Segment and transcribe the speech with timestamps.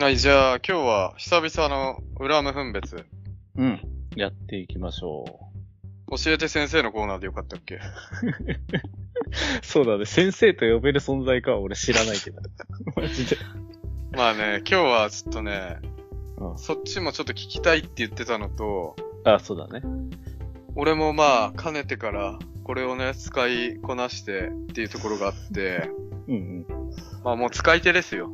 [0.00, 3.04] はい、じゃあ今日は久々の裏無分別。
[3.54, 3.78] うん。
[4.16, 5.26] やっていきましょ
[6.10, 7.74] 教えて先生のコーナーでよかったっけ？
[7.74, 7.80] う。
[9.60, 10.06] そうだね。
[10.06, 12.40] 先生と呼べる存在かは俺知らないけど。
[12.96, 13.36] マジで。
[14.12, 15.78] まあね、今日はちょっとね、
[16.38, 19.82] うんそっちもちょっと聞きたいって言ってたのと、あ、そうだね。
[20.76, 25.90] 俺もまあ、かねてから、これをね、使いこなしてっていうところがあって、
[26.26, 26.66] うんうん。
[27.22, 28.30] まあもう使い手ですよ。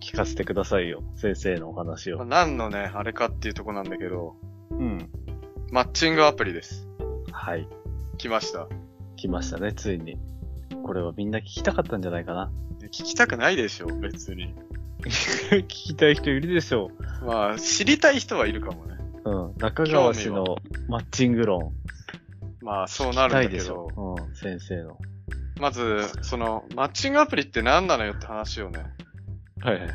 [0.00, 1.02] 聞かせてくださいよ。
[1.14, 2.24] 先生のお話まあを。
[2.26, 4.36] 何のね、あれかっていうところなんだけど、
[4.70, 5.08] うん。
[5.70, 6.88] マッチングアプリです。
[7.32, 7.68] はい。
[8.18, 8.68] 来ました。
[9.16, 10.18] 来ましたね、ついに。
[10.84, 12.50] これはみんな聞きたかったんじゃないかな。
[12.84, 14.54] 聞きたくないでしょ、別に。
[15.06, 16.90] 聞きたい人いるでしょ
[17.24, 18.96] まあ、知りたい人はいるかもね。
[19.24, 19.30] う。
[19.30, 19.54] うん。
[19.58, 20.56] 中川氏の
[20.88, 21.72] マッチング論。
[22.62, 23.64] まあ、そうなるんだけど。
[23.64, 24.16] しょ。
[24.18, 24.34] うん。
[24.34, 24.98] 先生の。
[25.60, 28.84] まず、その、マッチングアプリって何なのよって話をね、
[29.62, 29.92] はいはいはい。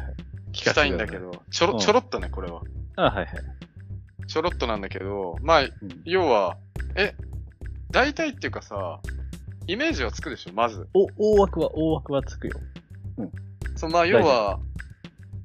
[0.52, 2.62] 聞きたいんだけど、ちょろ、うんちょろっとね、これは。
[2.96, 3.28] あ、はいはい。
[4.28, 5.70] ちょろっとなんだけど、まあ、うん
[6.06, 6.58] 要は、
[6.96, 7.16] え、
[7.92, 9.00] 大体っていうかさ、
[9.68, 10.88] イメージはつくでしょ、まず。
[10.94, 12.60] お、大枠は、大枠はつくよ。
[13.76, 14.60] そう、まあ、要は、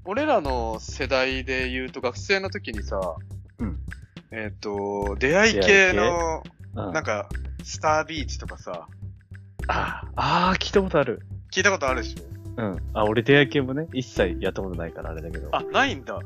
[0.05, 3.01] 俺らの世代で言うと学生の時にさ、
[3.58, 3.78] うん
[4.30, 6.42] えっ、と、出会い系の、
[6.75, 6.92] うん。
[6.92, 7.28] なんか、
[7.64, 8.86] スタービーチとかさ、
[9.69, 11.23] ああー、聞いたことある。
[11.53, 12.78] 聞いたことあるでしょうん。
[12.94, 15.48] あ、俺出会い系もね、一切やったことないからあれだけど。
[15.52, 16.18] あ、ないんだ。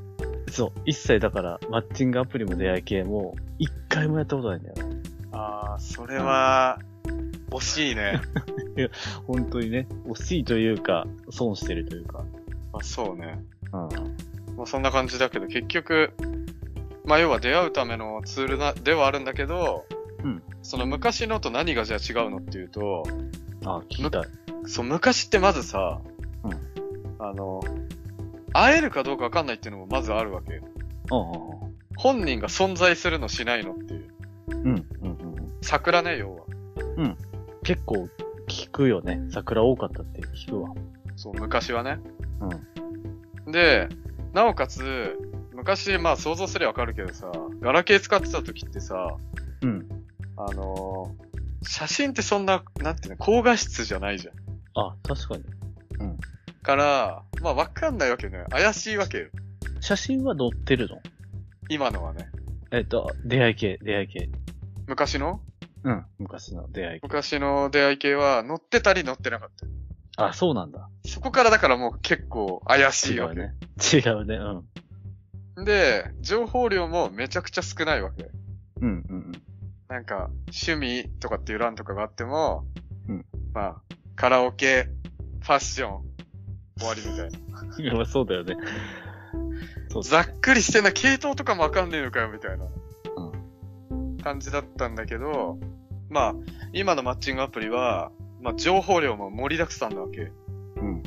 [0.50, 0.72] そう。
[0.84, 4.74] 一切だから、マッチングアプリも出会い系も、一回もやったことないんだよ。
[5.32, 6.78] あー、それは、
[7.50, 8.20] 惜しいね。
[9.26, 12.24] 本当にね、惜しいというか、損してるというか。
[12.72, 13.42] あ、そうね。
[13.72, 13.80] うん。
[14.56, 16.12] まあ、そんな感じだけど、結局、
[17.04, 19.84] まあ、要は出会うためのツールな、ではあるんだけど、
[20.22, 23.02] うんその昔のと何がじゃあ違うのっていうと、
[23.64, 24.22] あ、聞きたい。
[24.66, 26.19] そう、昔ってまずさ、うん
[27.18, 27.60] あの、
[28.52, 30.62] 会えるかどうかわかんないっていうのもまずあるわけよ。
[31.12, 34.08] うん本人が存在するのしないのっていう。
[34.48, 34.66] うんうん。
[34.66, 35.52] うんうんうん。
[35.60, 36.44] 桜ね、要は。
[37.62, 38.08] 結構、
[38.48, 39.20] 聞くよね。
[39.30, 40.70] 桜多かったって聞くわ。
[41.16, 42.00] そう、昔はね。
[43.46, 43.52] うん。
[43.52, 43.88] で、
[44.32, 45.18] なおかつ、
[45.52, 49.16] 昔、まあ想像すればわかるけどさ、ガラケー使ってた時ってさ、
[49.62, 49.86] うん。
[50.36, 51.30] あのー
[51.62, 54.34] 写真ってそんな、なんていうの、高画質じゃないじゃん。
[54.74, 55.44] あ、確かに。
[56.62, 58.44] から、まあわかんないわけね。
[58.50, 59.26] 怪しいわけよ。
[59.80, 61.00] 写真は載ってるの？
[61.68, 62.28] 今のはね。
[62.70, 64.28] えっと、出会い系、出会い系。
[64.86, 65.40] 昔の？
[65.84, 66.04] うん。
[66.18, 67.06] 昔の出会い系。
[67.06, 69.48] 昔の出会い系は乗ってたり乗ってなかっ
[70.16, 70.26] た。
[70.26, 70.88] あ、そうなんだ。
[71.06, 73.40] そこからだからもう結構怪しいわけ。
[73.40, 73.54] 違うね。
[73.92, 74.38] 違うね。
[75.56, 75.64] うん。
[75.64, 78.30] で、情報量もめちゃくちゃ少ないわけ。
[78.80, 79.32] うんうん
[79.88, 80.30] なんか、
[80.64, 82.64] 趣味とかっていう欄とかがあっても、
[83.08, 83.76] うんまあ、
[84.14, 84.84] カラオケ、
[85.40, 86.02] ファッション、
[86.80, 87.94] 終わりみたいな。
[87.96, 88.56] まあそうだよね。
[89.90, 92.64] そうざっくりしてんな、系統とかもわかんねえのかよ、みたいな。
[94.22, 95.58] 感じだったんだけど、
[96.08, 96.34] まあ、
[96.72, 100.30] 今のマッチングアプリは、まあ、情報量も盛りだくさんなわけ。
[100.76, 101.02] うん。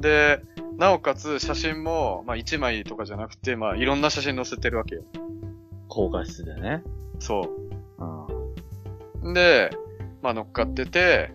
[0.00, 0.40] で、
[0.76, 5.02] なおかつ写真も、まあ、1枚とかじゃなくて、まあ、いろんな写真載せてるわけよ。
[5.88, 6.82] 高画質でね。
[7.18, 7.48] そ
[9.24, 9.30] うん。
[9.32, 9.34] う。
[9.34, 9.70] で、
[10.22, 11.32] まあ、乗っかってて、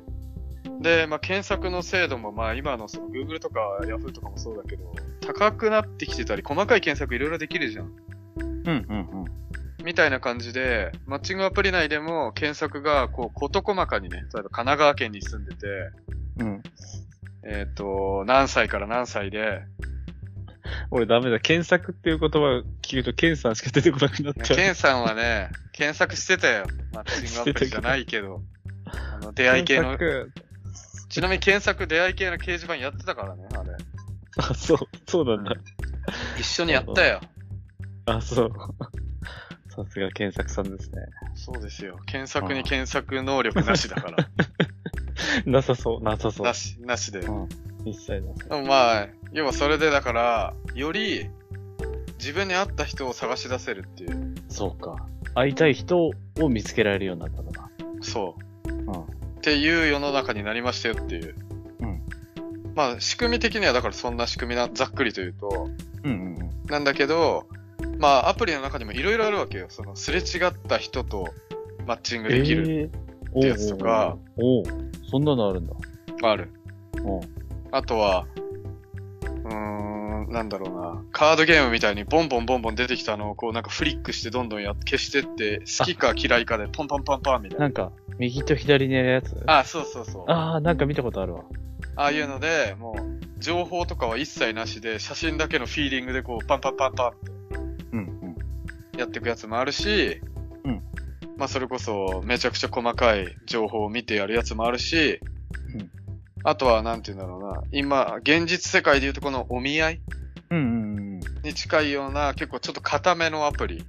[0.81, 7.91] で、まあ、検索の精度も、まあ、今のその Google とか Yahoo とかもそうだけど、高くなってきてたり、細かい検索いろいろできるじゃん。
[8.37, 9.25] うんうんうん。
[9.83, 15.67] みたいな感じで、マッチングアプリ内でも検索が、こう、事細かにね、例えば神奈川県に住んでて、
[16.39, 16.63] うん。
[17.45, 19.61] えっ、と、何歳から何歳で、
[20.91, 21.39] 俺ダメだ。
[21.39, 24.57] 検索っていう言葉聞くと、ケンさんしか出てこなくなっちゃう。
[24.57, 26.65] ケンさんはね、検索してたよ。
[26.93, 28.41] マッチングアプリじゃないけど。
[28.87, 30.31] あの、出会い系の、検
[31.13, 33.69] ちなみに検索出会い系の掲示板やってたからね、あれ。
[34.31, 35.53] 索あ、そう、そうなんだ。
[36.39, 37.21] 一緒にやったよ。
[38.07, 38.51] あ、そう。
[39.69, 41.03] さすが検索さんですね。
[41.35, 41.99] そうですよ。
[42.07, 44.27] 検索に検索能力なしだから。
[45.45, 46.47] なさそう、なさそう。
[46.47, 47.19] なし、なしで。
[47.19, 47.49] でうん。
[47.85, 51.29] 一切なさもまあ、要はそれでだから、より、
[52.17, 54.33] 自分に合った人を探し出せるっていう。
[54.49, 54.95] そうか。
[55.35, 56.09] 会いたい人
[56.39, 57.69] を見つけられるようになったのか。
[58.01, 58.35] そ
[58.65, 58.71] う。
[58.71, 59.22] うん。
[59.43, 61.35] っていう世の中になりましたよっていう。
[61.81, 62.01] うん。
[62.75, 65.69] まあ、仕組み的にはだからそんな仕組みな、ざっくりと言うと、
[66.05, 66.49] うんうんうん。
[66.67, 67.45] なんだけど、
[67.99, 69.65] まあ、アプリの中にもいろいろあるわけよ。
[69.67, 71.27] その、すれ違った人と
[71.85, 72.71] マッチングできる。
[72.71, 75.73] えー、ってやつとかおうおうおうそんなのあるんだ。
[76.23, 76.49] ある。
[77.03, 77.21] おう
[77.71, 78.25] あとは、
[80.33, 81.03] なんだろうな。
[81.11, 87.65] カードゲームみたいにボンボンボンボン出てきたのをこうなんかフリックしてどんどんやっ消してって、好きか嫌いかでポンポンポンポンみたいな。
[87.65, 90.23] なんか、右と左にやるやつあ、そうそうそう。
[90.27, 91.43] ああー、なんか見たことあるわ。
[91.95, 97.31] あいうので、もう、情報とかは一切なしで、写真だけのフィーリングでこう、パンパンパンパンって
[97.91, 98.01] うんう
[98.97, 98.99] ん。
[98.99, 100.19] やっていくやつもあるし、
[100.63, 100.81] うん。
[101.37, 105.19] まあそれこそ、めちゃくちゃ細かい情報を見てやるやつもあるし、
[105.75, 105.89] うん
[106.45, 107.63] あとは、なんて言うんだろうな。
[107.71, 110.01] 今、現実世界でいうとこのお見合い。
[110.53, 113.85] に近いような、結構ちょっと固めのアプリ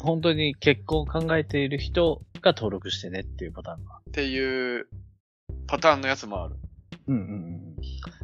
[0.00, 3.96] 本当に結婚を考えている人が登録してねっていうパターンが。
[3.96, 4.88] っていう
[5.66, 6.56] パターンのやつもある。
[7.08, 7.76] うんうん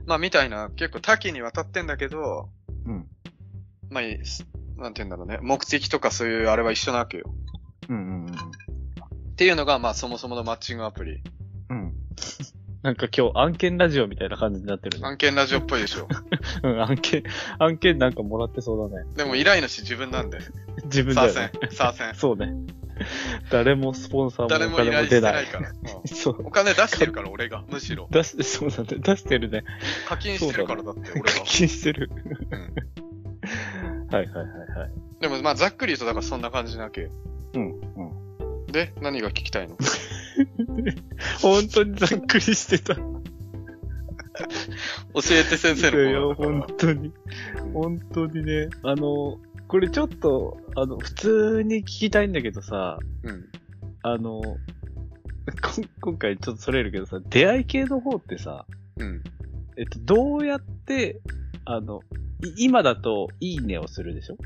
[0.07, 2.49] まあみたいな、結構多岐にわたってんだけど、
[2.87, 2.95] うん。
[2.95, 3.07] うん。
[3.91, 4.47] まあ、いす
[4.77, 5.39] なんて言うんだろうね。
[5.43, 7.33] 目的とかそういうあれは一緒なわけよ。
[7.89, 8.35] うんうんうん。
[8.35, 11.23] っていうのが、まあそもそものマッチングアプリ。
[11.71, 11.95] うん。
[12.83, 15.07] なんか今日案件ラジオみたいな感じになってるね。
[15.07, 16.09] 案件ラジオっぽいでしょ。
[16.65, 17.23] うん、案件、
[17.59, 19.07] 案件なんかもらってそうだね。
[19.15, 20.39] でも依頼主自分なんで。
[20.85, 21.71] 自分だサーセン。
[21.71, 22.15] サーセン。
[22.17, 22.53] そうね。
[23.51, 25.47] 誰もスポンサーも誰も依頼してない。
[25.47, 25.71] から。
[25.71, 26.47] うんそう。
[26.47, 27.65] お金出してるから、俺が。
[27.69, 28.09] むしろ。
[28.11, 28.99] 出して、そうだね。
[28.99, 29.65] 出してるね。
[30.09, 31.45] 課金してるからだって、俺課が。
[31.45, 32.11] 金してる。
[32.51, 33.03] うん
[34.13, 34.91] はいはいはいはい。
[35.21, 37.11] でも、まあ、ざっくり言うと、だからそんな感じなわけよ。
[37.55, 37.81] うん、
[38.67, 38.73] うん。
[38.73, 39.77] で、何が聞きたいの？
[41.41, 42.95] 本当にざっくりしてた。
[42.95, 43.03] い教
[45.33, 47.13] えて先生のや、方本当に。
[47.75, 48.69] 本当にね。
[48.83, 49.39] あの、
[49.69, 53.45] これちょっと、あの、普通に聞きたいんだけどさ、うん。
[54.03, 54.59] あの、こ
[56.01, 59.23] 今回ちょっとそれるけどさ、出会い系の方ってさ、うん。
[59.77, 61.21] えっと、どうやって、
[61.65, 62.01] あの、
[62.43, 64.37] い今だと、いいねをするでしょ？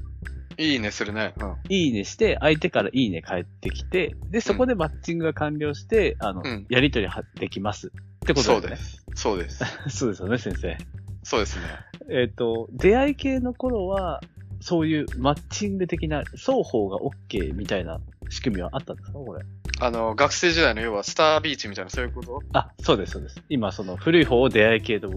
[0.58, 1.34] いいねするね。
[1.40, 1.54] うん。
[1.68, 7.88] いいねして、相手からいいね返ってきて、で、そこでマッチングが完了して、あの、うんやりとりはできます。
[7.88, 7.90] っ
[8.26, 8.78] てことだよね。
[9.14, 9.60] そうです。
[9.60, 9.88] そうです。
[9.98, 10.76] そうですよね、先生。
[11.22, 11.62] そうですね。
[12.10, 14.20] えっ、と、出会い系の頃は、
[14.60, 18.00] そういうマッチング的な、双方が OK みたいな
[18.30, 19.44] 仕組みはあったんですかこれ？
[19.78, 22.40] あの、学生時代の要はスタービーチみたいな、そういうこと？
[22.54, 23.42] あ、そうです、そうです。
[23.50, 25.10] 今、その古い方を出会い系と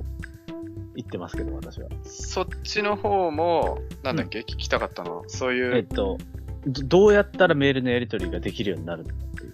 [1.00, 1.88] 言ってますけど、私は。
[2.04, 5.24] そっちの方も、なんだっけ、聞きたかったの。
[5.28, 6.18] そういう、えっと、
[6.68, 9.10] どどうやったらメールのやり取りができるようになるの？
[9.10, 9.54] かっていう。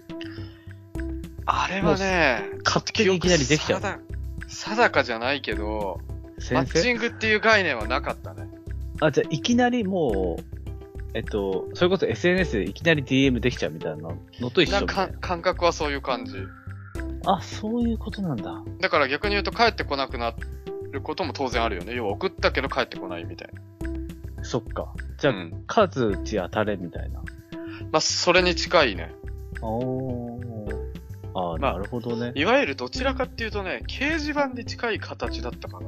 [1.46, 3.80] あれはね、勝手にいきなりできちゃう。
[3.80, 4.00] 定
[4.48, 6.00] 定かじゃないけど、
[6.52, 8.48] マッチングっていう概念はなかったね。
[9.00, 10.42] あ、じゃあ、いきなりもう、
[11.14, 14.08] えっと、それこそ SNS でいきなり DM できちゃうみたいな
[14.40, 15.08] のと一緒な？
[15.20, 16.34] 感覚はそういう感じ。
[16.34, 17.36] な。
[17.36, 18.62] あ、そういうことなんだ。
[18.80, 20.34] だから逆に言うと帰ってこなくな
[20.96, 21.94] ることも当然あるよね。
[21.94, 23.48] 要は送ったけど帰ってこないみたい
[24.42, 24.92] そっか。
[25.18, 25.38] じゃな。
[25.40, 25.64] あ、うん。
[25.66, 27.20] 数打ち当たれみたいな。
[27.92, 29.14] まあ、それに近いね。
[29.60, 30.76] おー。
[31.34, 32.32] あー、まあなるほどね。
[32.34, 35.86] いわゆるどちらかっていうとね、掲示板に近い形だったから、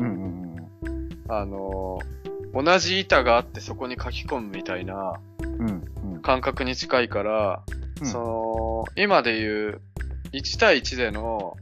[0.00, 1.24] うんうんうん。
[1.28, 2.26] あのー
[2.64, 5.84] 同じ板があってそこに書き込むみたいなうん
[6.14, 6.22] うん。
[6.22, 7.62] 感覚に近いから、
[8.00, 9.80] うんその、今で言う
[10.32, 11.56] 1対1での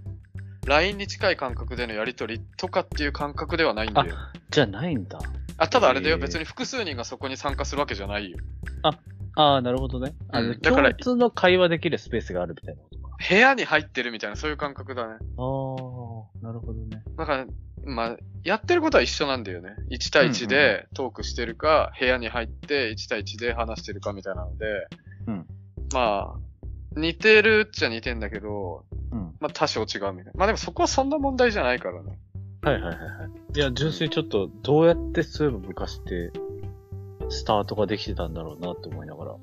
[0.66, 4.14] LINE に近い感覚でのやりとりとかっていう感覚ではないんだよ。
[4.50, 5.19] じゃないんだ。
[5.58, 8.38] あ、ただあれだよ、へー別に複数人がそこに参加するわけじゃないよ。
[9.37, 10.14] ああ、なるほどね。
[10.31, 13.16] あの、うんだから共通の会話できるスペースがあるみたいなことか。
[13.28, 15.14] 部屋に入ってるみたいな、そういう感覚だね。
[15.14, 15.19] ああ、
[16.43, 17.02] なるほどね。
[17.16, 17.46] だから、
[17.84, 19.70] まあ、やってることは一緒なんだよね。
[19.90, 24.66] 1対1でトークしてるか、部屋に入って1対1で話してるかみたいなので、
[25.26, 25.46] うん
[25.93, 26.38] まあ、
[26.96, 29.35] 似てるっちゃ似てんだけど、うん。
[29.41, 30.32] まあ多少違うみたいな。
[30.35, 32.19] まあでもそこはそんな問題じゃないからね。
[32.62, 33.59] はいはいはいはい。
[33.59, 36.33] いや、純粋にちょっと、どうやってそういえば昔って、
[37.28, 39.35] スタートができてたんだろうなって思いながら。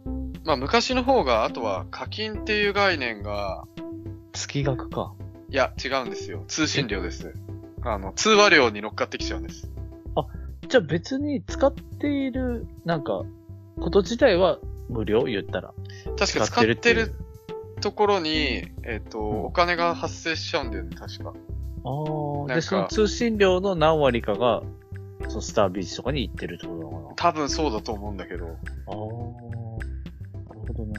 [0.43, 3.65] まあ昔の方が、あとは課金っていう概念が、
[4.33, 5.13] 月額か。
[5.49, 6.43] いや、違うんですよ。
[6.47, 7.33] 通信料です。
[7.83, 9.69] あの、通話料に乗っかってきちゃうんです。
[10.67, 13.23] じゃあ別に使っている、なんか、
[13.81, 14.57] こと自体は
[14.89, 15.23] 無料？
[15.23, 15.73] 言ったら。
[16.17, 17.15] 確か使使ってるっていうってる
[17.81, 21.33] ところに、えっ、と、んお金が発生しちゃうんだよね、確か。
[21.83, 22.55] ああ。
[22.55, 24.61] で、その通信料の何割かが、
[25.27, 28.45] そのスタービーチとかに行ってるってことなのか多分そうだと思うんだけど。
[28.45, 28.51] な。
[28.51, 28.55] ああ。
[28.55, 29.01] な
[30.55, 30.93] るほどね。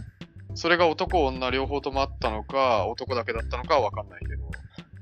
[0.54, 4.50] それが男女両方ともあったのか、男だけだったのかはわかんないけど。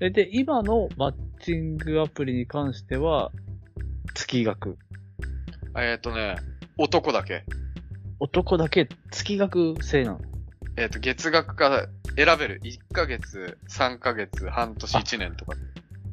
[0.01, 3.33] え、で、今のマッチングアプリに関しては、
[4.15, 4.79] 月額。
[5.77, 6.37] えっ、とね、
[6.79, 7.45] 男だけ。
[8.21, 10.30] 男だけ月額制なの？
[10.81, 12.61] えっ、と、月額か選べる。
[12.65, 15.53] 1ヶ月、3ヶ月、半年、1年とか。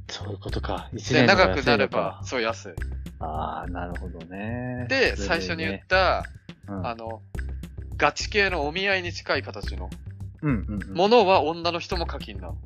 [0.10, 0.90] そういうことか。
[0.94, 2.74] 一で、年の方が長くなれば、そう安い。
[3.22, 4.86] ああ、なるほどね。
[4.90, 6.26] で、それ最初に言っねた、
[6.68, 7.22] うんあの、
[7.96, 9.90] ガチ系のお見合いに近い形の
[10.42, 10.94] うんうんうん。
[10.94, 12.58] ものは女の人も課金なの。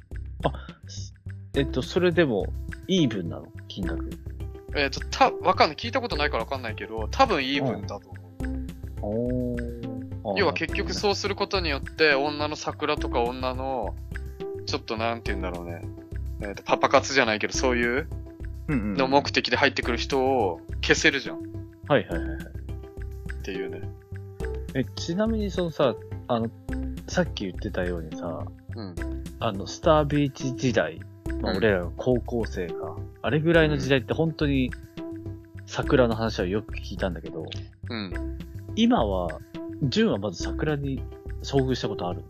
[1.53, 2.47] えっと、それでも、
[2.87, 3.45] イーブンなの？
[3.67, 4.09] 金額。
[4.75, 5.77] えっ、と、た、わかんない。
[5.77, 8.21] 聞いたことないからわかんないけど、多分イーブンだと思
[9.03, 9.53] う。
[9.53, 9.90] おー。
[10.37, 13.95] 要は結局そうすることによって、女の桜とか女の、
[14.65, 15.81] ちょっとなんて言うんだろうね。
[16.41, 18.07] えーとパパ活じゃないけど、そういう
[18.67, 18.93] うんうん。
[18.95, 21.37] の目的で入ってくる人を消せるじゃん。
[21.37, 21.39] っ
[21.87, 22.39] はいはいはいはい。
[23.43, 23.81] ていうね。
[24.73, 25.95] え、ちなみにそのさ、
[26.27, 26.49] あの、
[27.07, 28.95] さっき言ってたようにさ、うん。
[29.39, 30.99] あの、スタービーチ時代、
[31.41, 34.71] まあ、うん俺らが高校生か、あれぐらいの時代って本当に
[35.65, 37.45] 桜の話はよく聞いたんだけど、
[37.89, 38.37] うん。
[38.75, 39.39] 今は、
[39.83, 41.03] 純はまず桜に
[41.43, 42.23] 遭遇したことある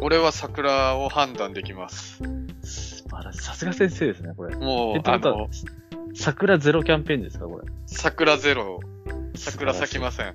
[0.00, 2.22] 俺は桜を判断できます。
[2.62, 3.42] 素晴らしい。
[3.42, 4.54] さすが先生ですね、これ。
[4.54, 5.48] え、もうっ、てことはあの、、
[6.14, 7.66] 桜ゼロキャンペーンですか、これ。
[7.86, 8.80] 桜ゼロ、
[9.36, 10.34] 桜咲きません。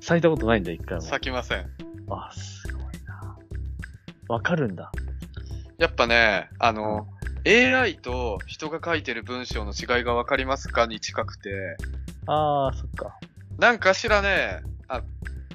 [0.00, 1.02] 咲いたことないんだ、一回も。
[1.02, 1.66] 咲きません。
[2.08, 3.36] あ、すごいな。
[4.28, 4.90] わかるんだ。
[5.78, 7.06] やっぱね、あの、
[7.46, 10.86] AI と人が書いてる文章の違いがわかりますか？
[10.86, 11.76] に近くて、
[12.26, 13.18] あー、そっか。
[13.58, 15.02] なんかしらね、あ、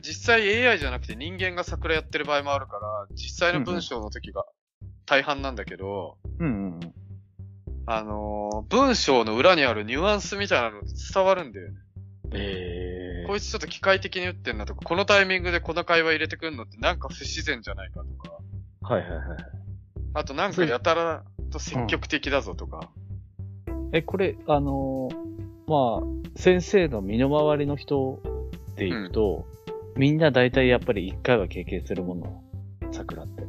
[0.02, 4.46] 実際 AI じゃなくて人間が桜やってる場合もあるから、実際の文章の時が
[5.06, 6.80] 大半なんだけど、うんうんうん。
[7.86, 10.82] あのー文章の裏にあるニュアンスみたいなの
[11.14, 11.78] 伝わるんだよね。
[12.34, 18.94] えこいつちょっと機械的に言ってんなとか、このタイミングでこの会話入れてくんのってなんか不自然じゃないかとか、ー。
[18.94, 19.38] はいはいはい。
[20.14, 22.90] あとなんかやたらと積極的だぞとか、
[23.94, 25.32] え、これ、あのー
[25.68, 28.20] まあ、先生の身の回りの人
[28.76, 29.46] で言うと、
[29.96, 32.44] みんな大体やっぱり一回は経験するもの、
[32.92, 33.44] 桜って。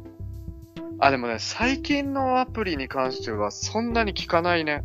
[0.99, 4.83] あ、でもね、最近のアプリに関してはそんなに聞かないね。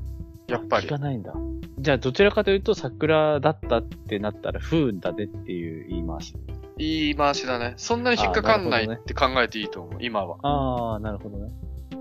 [0.48, 0.98] やっぱり聞か。
[0.98, 1.32] ないんだ。
[1.78, 6.34] じゃあ、どちらかというと桜だったってなったら不運だねっていう言い回し。
[6.76, 7.74] 言い回しだね。
[7.76, 10.38] そんなに引っかかんないねって考えていいと思う、今は。
[10.42, 11.52] ああ、なるほどね。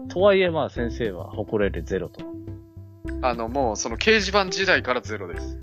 [0.09, 2.25] とはいえ、まあ先生は誇れるゼロと。
[3.21, 5.59] あの、もうその掲示板時代からゼロです。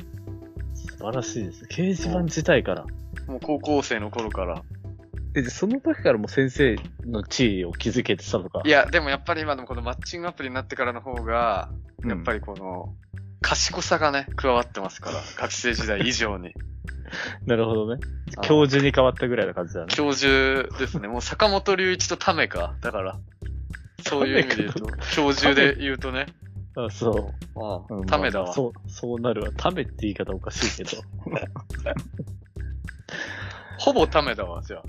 [0.75, 1.65] 素晴らしいです。
[1.67, 2.87] 掲示板自体から。
[3.27, 4.63] もう高校生の頃から。
[5.37, 8.63] え、でその時からもう先生の地位を築けてたのか？
[8.65, 11.71] いや、でもやっぱり今でもこのマッチングアプリになってからの方が、
[12.07, 12.39] やっぱり。
[12.39, 12.95] りこの、
[13.41, 15.17] 賢さがね、加わってますから。
[15.37, 16.55] 学生時代以上に。
[17.47, 18.01] なるほどね。
[18.39, 19.87] あ教授に変わったぐらいの感じだね。
[19.91, 21.09] 教授ですね。
[21.09, 22.77] もう坂本隆一とタメか。
[22.81, 23.19] だから。
[24.07, 26.27] そういう意味で言うと、教授で言うとね。
[26.77, 27.61] あそう。
[27.61, 28.47] あうんタメだわ。
[28.47, 29.51] まあそう、そうなるわ。
[29.57, 31.03] タメって言い方おかしいけど。
[33.79, 34.83] ほぼタメだわ、じゃあ。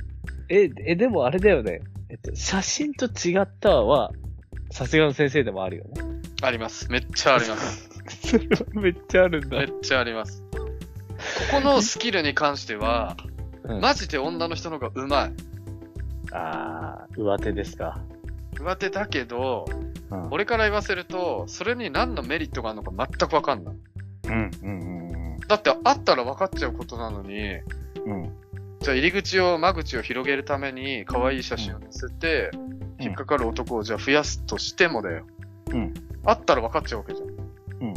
[0.49, 1.81] え、え、でもあれだよね。
[2.09, 4.11] えっと、写真と違ったは、
[4.71, 6.01] さすがの先生でもあるよね。
[6.41, 6.91] あります。
[6.91, 7.89] めっちゃあります。
[8.23, 9.79] それはめっちゃあるんだめっ。
[9.81, 10.43] ちゃあります。
[10.51, 10.59] こ
[11.53, 13.17] このスキルに関しては、
[13.63, 15.35] うん、マジで女の人の方が上手い。
[16.31, 17.99] あー、上手ですか。
[18.53, 19.65] 上手だけど、
[20.11, 20.27] うん。
[20.31, 23.75] 俺から言わせると、それに何のメリットがあるのか全くわかんない。
[24.27, 27.59] うん、うん、うんだってあったら分かっちゃうことなのに、
[28.05, 28.23] うん。
[28.23, 28.31] うん。
[28.79, 32.51] じゃあ入り口を、間口を広げるために可愛い写真を載せて、
[32.99, 35.25] 引っかかる男をじゃあ増やすとしてもだよ。
[35.71, 35.93] うん。
[36.23, 37.29] あったら分かっちゃうわけじゃん。
[37.29, 37.31] う
[37.91, 37.93] ん。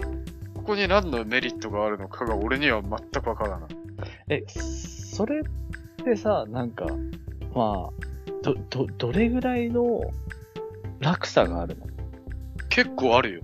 [0.54, 3.68] ここに何のメリットがあるのかが俺には全く分からない。
[4.28, 5.42] え、それっ
[6.04, 6.86] てさ、なんか、
[7.54, 10.00] まあ、ど、ど、どれぐらいの
[11.00, 11.86] 落差があるの？
[12.68, 13.40] 結構あるよ。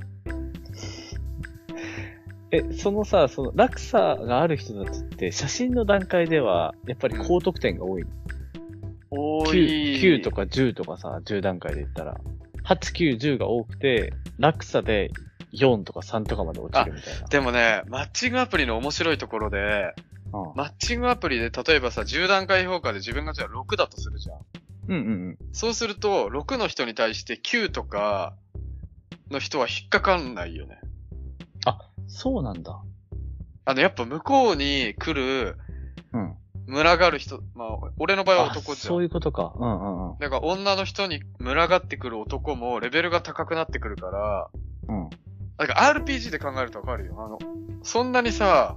[2.57, 8.09] え、そのさ、その落差がある人たちって、写真の段階では、やっぱり高得点が多いの？
[9.11, 10.03] 多 9, い。
[10.03, 12.21] 9とか10とかさ、10段階で言ったら、
[12.65, 15.11] 8、9、10が多くて、落差で
[15.53, 17.29] 4とか3とかまで落ちるみたいな。
[17.29, 19.95] でもね、マッチングアプリの面白いところで、
[20.33, 24.39] うんマッチングアプリで例えばさ、10段階評価で自分がじゃあ6だとするじゃん。
[24.89, 25.39] うんうんうん。
[25.53, 28.35] そうすると、6の人に対して9とか
[29.31, 30.81] の人は引っかかんないよね。
[32.15, 32.81] そうなんだ。
[33.65, 35.57] あの、やっぱ向こうに来る、
[36.13, 36.37] うん。
[36.67, 37.69] 群がる人、まあ、
[37.99, 38.77] 俺の場合は男じゃん。
[38.77, 39.53] そういうことか。
[39.57, 40.19] うんうんうん。
[40.19, 44.49] だから女の人に群がってくる男もレベルが高くなってくるから、
[44.89, 45.11] うん。
[45.59, 47.17] だから RPG で考えるとわかるよ。
[47.19, 47.39] あの、
[47.83, 48.77] そんなにさ、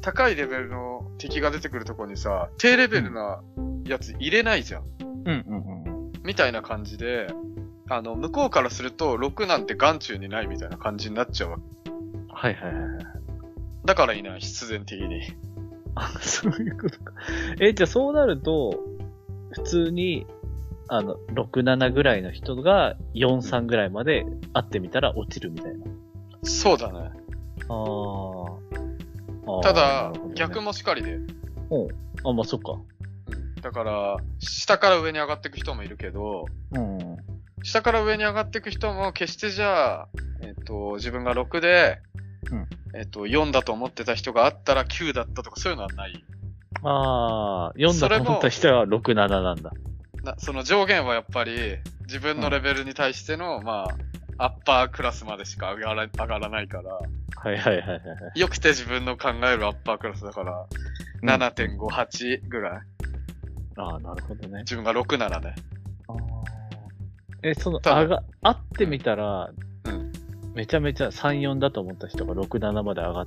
[0.00, 3.42] 高いレベルの敵が出てくるとこにさ、低レベルな
[3.84, 4.84] やつ入れないじゃん。
[5.02, 6.12] うんうんうんうん。
[6.24, 7.26] みたいな感じで、
[7.90, 11.62] あの、向こうからすると、6なんて眼中にないみたいな感じになっちゃうわけ。
[12.38, 13.04] はいはいはいはい。
[13.84, 15.22] だからいない、必然的に。
[15.96, 17.12] あ、そういうことか。
[17.58, 18.78] え、じゃあそうなると、
[19.50, 20.24] 普通に、
[20.86, 25.84] あの、6、7ぐらいの人が4、3ぐらいまで会ってみたら落ちるみたいな。
[26.44, 27.10] そうだね。
[27.68, 28.52] あー
[29.46, 29.62] あー。
[29.62, 31.14] ただね逆もしかりで。
[31.14, 31.28] うん。
[32.24, 32.72] あ、まあそっか。
[32.72, 32.98] うん
[33.60, 37.16] だから、下から上に上がっていく人もいるけど、うん。
[37.64, 40.08] 下から上に上がっていく人も決してじゃあ、
[40.42, 42.07] えっ、と、自分が6で、うん
[42.94, 46.24] えっ、と、4だと思ってた人があったら9だったとかそういうのはない。
[46.82, 49.72] ああ、読んそれもだと思った人は6、7なんだ。
[50.22, 53.88] なその上限はやっぱり、自分のレベルに対しての、ま
[54.38, 57.96] あ、アッパークラスまでしか上がら上がらないから、はいはいはいはいは
[58.34, 58.40] い。
[58.40, 60.52] よくて自分の考えるアッパークラスだから、
[61.22, 62.80] うん7.5、8ぐらい。
[63.76, 64.60] ああ、なるほどね。
[64.60, 65.54] 自分が6ならね。
[66.08, 66.16] あー
[67.42, 69.67] え、その、ただあが、会ってみたら、うん
[70.58, 73.26] めちゃめちゃ3、4だと思った人が6、7まで上がっ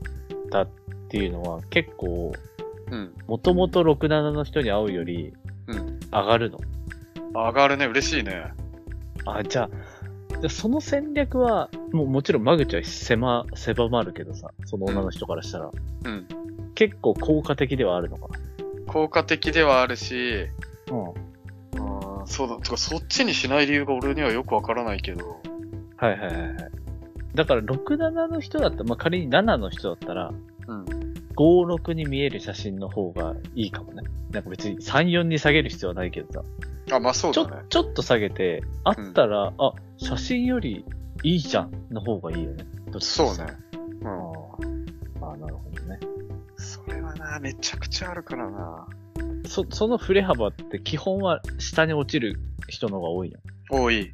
[0.51, 0.67] たっ
[1.07, 2.33] ていうのは、結構、
[2.91, 3.13] うん。
[3.25, 5.33] もともと6、7の人に会うより、
[5.67, 6.00] うん。
[6.11, 6.59] 上がるの。
[7.33, 8.51] 上がるね、嬉しいね。
[9.25, 9.69] あ、じゃ
[10.43, 15.71] あ、その戦略は、もうもちろん間口は狭、狭まるけどさ、その女の人からしたら、
[16.03, 16.27] うん。
[16.75, 18.27] 結構効果的ではあるのか
[18.88, 20.47] 効果的ではあるし、
[20.89, 20.97] な。
[20.97, 21.07] うん。
[21.07, 25.39] あーそうだ、とかそっちにしない理由が俺にはよくわからないけど、
[25.95, 26.80] はいはいはいはい。
[27.33, 30.31] だから、6、7の人だったら、まあ、仮に7の人だったら、
[30.67, 30.85] うん。
[30.85, 34.03] 5、6に見える写真の方がいいかもね。
[34.31, 36.43] なんか別に3、4に下げる必要はないけどさ。
[36.95, 37.63] あ、まあそうちょだね。
[37.69, 40.85] ちょっと下げて、あったら、あ、写真より
[41.23, 42.65] いいじゃんの方がいいよね。
[43.00, 43.45] そうね。
[44.01, 45.23] うん。
[45.23, 46.00] ああ、なるほどね。
[46.57, 48.88] それはな、めちゃくちゃあるからな。
[49.47, 53.81] そ、その振れ幅って基本は下に落ちる人の方が多いやん。
[53.81, 54.13] 多い。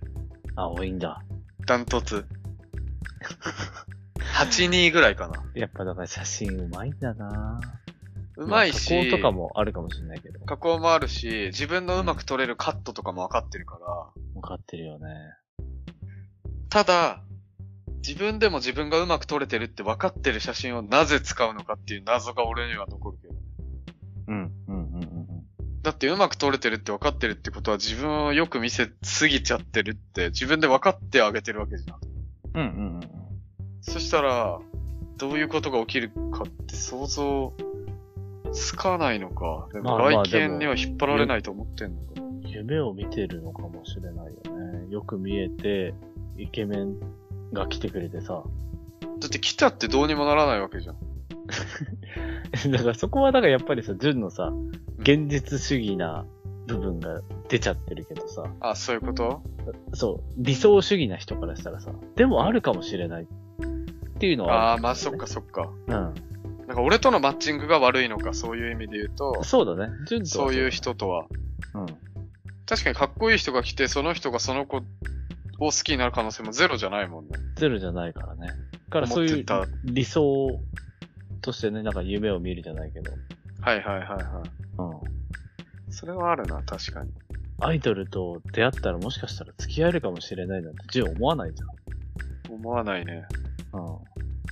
[0.55, 1.21] あ、多いんだ。
[1.65, 2.25] ダントツ。
[4.39, 5.43] 8、2ぐらいかな。
[5.55, 7.59] やっぱだから写真うまいんだな
[8.37, 10.39] うまいあ加し、工とかもあるかもしれないけど。
[10.41, 15.07] 加工もあるし、自分のうまく撮れるカットとかもわかってるから、わかってるよね。
[16.69, 17.23] ただ、
[18.07, 23.33] 自分でも自分がうまく撮れてるって分かってる写真をなぜ使うのかっていう謎が俺には残るけど。
[24.27, 25.27] うん、うん、うん、うん。
[25.81, 31.99] だってうまく撮れてるって分かってるってことは自分をよく見せすぎちゃってるって自分で分かってあげてるわけじゃん。
[32.57, 33.01] うん、うん、うん。
[33.81, 34.59] そしたら、
[35.17, 37.53] どういうことが起きるかって想像
[38.51, 39.69] つかないのか。
[39.71, 42.21] でもまあまあ外見には引っ張られないと思ってんのか。
[42.45, 44.87] 夢を見てるのかもしれないよね。
[44.89, 45.93] よく見えて、
[46.37, 46.95] イケメン
[47.53, 48.43] が来てくれてさ。
[49.19, 50.97] だって来たってどうにもならないわけじゃん。
[52.71, 54.51] だからそこはだからやっぱりさ、純のさ、
[54.99, 56.25] 現実主義な
[56.67, 59.41] 部分が出ちゃってるけどさ、あ、そういうこと？
[59.93, 63.27] そう、理想主義な人からしたらさ、でもあるかもしれないっ
[64.19, 65.71] ていうのはああー、あるまあそっかそっか。
[65.87, 66.13] うん。
[66.67, 69.93] なんか俺とのマッチングが悪いのか、そういう意味で言うと、そうだね。
[70.25, 71.27] そういう人とは。
[71.73, 71.85] うん。
[72.65, 74.81] 確かにかっこいい人が来て、その人がその子を
[75.59, 77.31] 好きになる可能性もゼロじゃないもんね。
[77.55, 78.47] ゼロじゃないからね。
[78.47, 79.45] だからそういう
[79.85, 80.59] 理想
[81.41, 83.13] としてね、なんか夢を見るじゃないけど。
[83.61, 84.17] はいはいはいはい。
[84.79, 85.16] うん。
[85.97, 87.09] それはあるな、確かに。
[87.59, 91.63] アイドルと出会ったらもしかしたら付き合えるかもしれないなんて純思わないじ
[92.51, 93.25] 思わないね。
[93.73, 93.79] ゃん。
[93.81, 93.97] うん。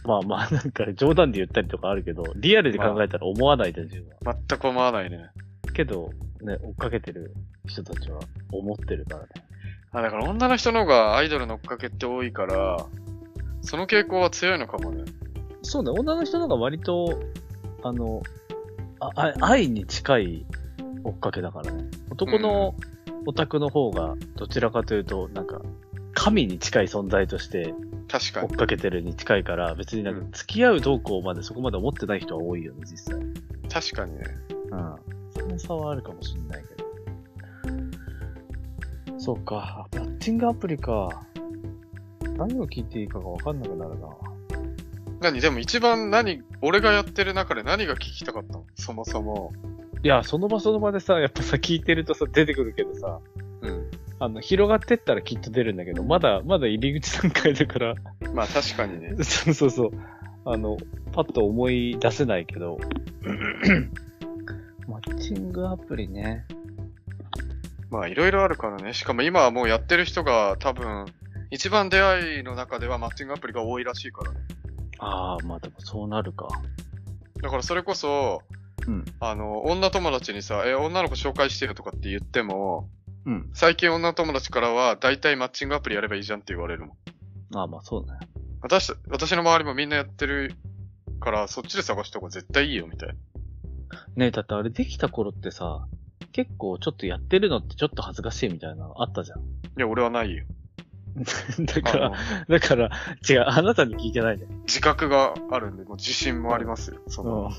[0.03, 4.35] まあまあなんか冗談で言ったりとかあるけど、リアルで考えたら思わないじゃん、純は。
[4.49, 5.29] 全く思わないね。
[5.75, 6.09] けど、
[6.41, 7.35] ね、追っかけてる
[7.67, 9.27] 人たちは思ってるからね。
[9.91, 12.83] あ、だから女の人の方がアイドルの追っかけって多いから、
[13.61, 15.03] その傾向は強いのかもね。
[15.61, 17.21] そうね、女の人の方が割と、
[17.83, 18.23] あの、
[18.99, 20.45] ああ愛に近い
[21.05, 21.85] 追っかけだからね。
[22.09, 22.75] 男の
[23.25, 25.61] オタクの方が、どちらかというと、なんか、
[26.13, 27.73] 神に近い存在として追っ
[28.07, 28.49] 確かに。
[28.57, 33.19] かけてるに近いから、別になんか付き合う動向までそこまで思ってない人は多いよね、実際。
[33.69, 34.23] 確かにね。
[34.71, 34.95] うん。
[35.31, 36.83] その差はあるかもしれないけ
[39.13, 39.19] ど。
[39.19, 41.09] そうか、マッチングアプリか。
[42.37, 44.07] 何を聞いていいかがわかんなくなるな。
[45.21, 45.41] 何？
[45.41, 48.65] でも一番何、俺がやってる中で何が聞きたかったの？
[48.75, 49.53] そもそも。
[50.05, 53.21] いや、その場その場でさ、やっぱさ、聞いてるとさ、出てくるけどさ、
[53.61, 53.89] うん。
[54.19, 57.95] あの、広がってったらきっと出るんだけど、まだ、まだ入り口段階だから、
[58.31, 59.15] まあ確かにね。
[59.25, 59.91] そうそうそう。
[60.45, 60.77] あの、
[61.11, 62.77] パッと思い出せないけど、
[64.87, 66.45] マッチングアプリね。
[67.89, 68.93] まあいろいろあるからね。
[68.93, 71.05] しかも今はもうやってる人が多分、
[71.49, 74.37] 一番出会いの中ではマッチングアプリが多いらしいからね。
[74.99, 76.47] ああ、まあでもそうなるか。
[77.41, 78.43] だからそれこそ、
[78.87, 79.05] うん。
[79.19, 82.89] ああの、女友達にさ、え、女の子紹介してよとかって言っても、
[83.25, 83.49] うん。
[83.53, 87.57] 最近女友達からは、大体マッチングアプリやればいいじゃんって言われるもん。
[87.57, 88.13] ああ、まあそうね。
[88.61, 90.53] 私、私の周りもみんなやってる
[91.19, 93.15] から、そっちで探した方が絶対いいよ、みたいな。
[94.15, 95.87] ねえ、だってあれできた頃ってさ、
[96.31, 99.39] 結構ちょっとやってるのってちょっと恥ずかしいみたいなのあったじゃん。
[99.39, 99.43] い
[99.77, 100.45] や、俺はないよ。
[101.63, 102.11] だから
[102.49, 102.89] だから、
[103.27, 104.45] 違う、あなたに聞いてないね。
[104.67, 106.99] 自覚があるんで、もう自信もありますよ。
[107.07, 107.49] その、うん。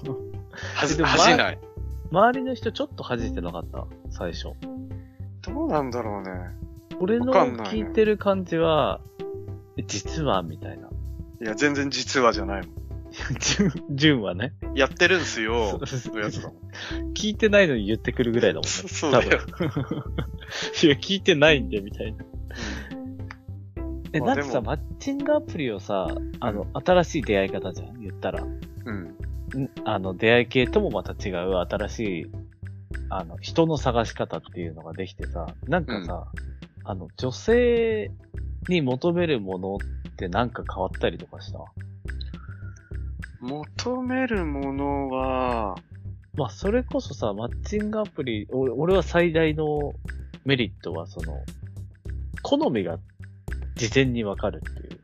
[0.74, 1.58] はじ、恥じない。
[2.10, 3.86] 周りの人ちょっと恥じてなかった？
[4.10, 4.50] 最初。
[5.42, 6.30] どうなんだろうね。
[7.00, 9.00] 俺の聞いてる感じは、
[9.86, 10.88] 実は、みたいな。
[11.40, 12.86] いや、全然実はじゃないもん。
[13.40, 14.52] 純、純はね。
[14.74, 15.80] やってるんすよ。
[15.82, 17.12] のやつだもん。
[17.14, 18.68] 聞いてないのに言ってくるぐらいだもんね。
[18.68, 19.40] そうだよ。
[20.82, 22.24] いや、聞いてないんで、みたいな。
[24.12, 26.08] え、まあだってさ、マッチングアプリをさ、
[26.40, 28.42] あの、新しい出会い方じゃん言ったら。
[28.42, 29.04] うん。
[29.04, 32.26] んあの、出会い系ともまた違う新しい、
[33.10, 36.26] あの、人の探し方っていうのができてさ、なんかさ、
[36.84, 38.10] あの、女性
[38.68, 39.78] に求めるものっ
[40.16, 41.58] てなんか変わったりとかした？
[43.40, 45.76] 求めるものは、
[46.34, 49.94] まあ、それこそさ、マッチングアプリ、俺俺は最大の
[50.44, 51.38] メリットは、その、
[52.42, 52.98] 好みが
[53.76, 55.00] 事前にわかるっていう。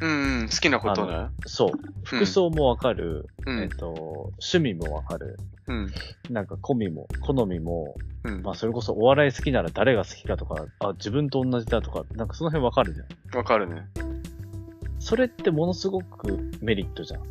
[0.00, 1.28] うん、うん、好きなことね。
[1.46, 1.70] そう。
[2.02, 5.38] 服装もわかる、うんえっ、と、趣味もわかる。
[5.68, 5.92] うん。
[6.30, 8.42] なんか、好みも、好みも、うん。
[8.42, 13.38] まあ、それこそお笑い好きなら誰が好きかとか、あ、自分と同じだとか、なんかその辺わかるじゃん。
[13.38, 13.82] わかるね。
[14.98, 17.22] それってものすごくメリットじゃん。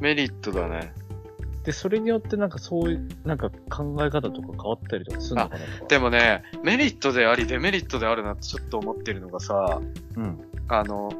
[0.00, 0.92] メリットだね。
[1.64, 5.86] で、それによってなんかそういう、なんか考え方とか変わったりとかするのかなとか。
[5.88, 9.80] でもね、メリットでありデメリットであるなってちょっと思ってるのがさ、
[10.16, 10.40] うん。
[10.68, 11.10] あの、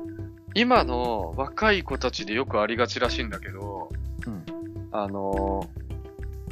[0.55, 3.89] 今の若い子たちでよくありがちらしいんだけど、
[4.27, 4.45] うん。
[4.93, 5.67] あの、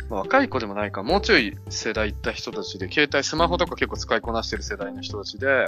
[0.09, 5.66] まあ若い子でもないか、もうちょい世代いった人たちで、携帯、スマホとか結構使いこなしてる世代の人たちで、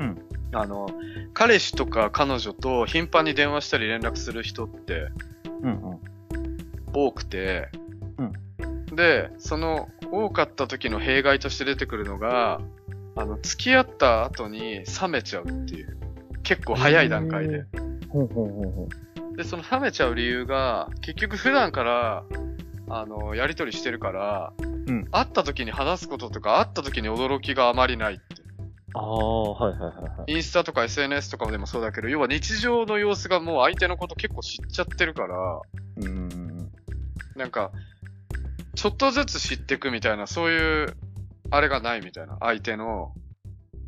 [0.00, 0.18] うん。
[0.52, 0.88] あの、
[1.34, 5.06] 彼氏とか彼女と頻繁に電話したり連絡する人って
[5.62, 6.00] うんうん。
[6.92, 7.68] 多くて、
[8.18, 8.32] うん
[8.94, 12.60] で、その多かった時の弊害として出てくるのが、
[13.16, 15.96] あの、付き合った後に冷めちゃうっていう。
[16.42, 17.64] 結構早い段階で。
[18.08, 18.88] ほうほうほうほ
[19.32, 19.36] う。
[19.36, 22.24] で、その冷めちゃう理由が、結局普段から、
[22.88, 24.52] あの、やりとりしてるから、
[24.92, 28.24] ん会った時に話すこととか、会った時に驚きがあまりないって。
[28.94, 30.32] ああ、はいはいはいはい。
[30.32, 35.60] インスタとか SNS とかでもそうだけど、要は日常の様子がもう相手のこと結構知っちゃってるから、
[35.98, 36.70] うん。
[37.40, 37.72] なんか、
[38.74, 40.94] ちょっとずつ知っていくみたいな、そういう、
[41.50, 42.36] あれがないみたいな。
[42.40, 43.14] 相手の、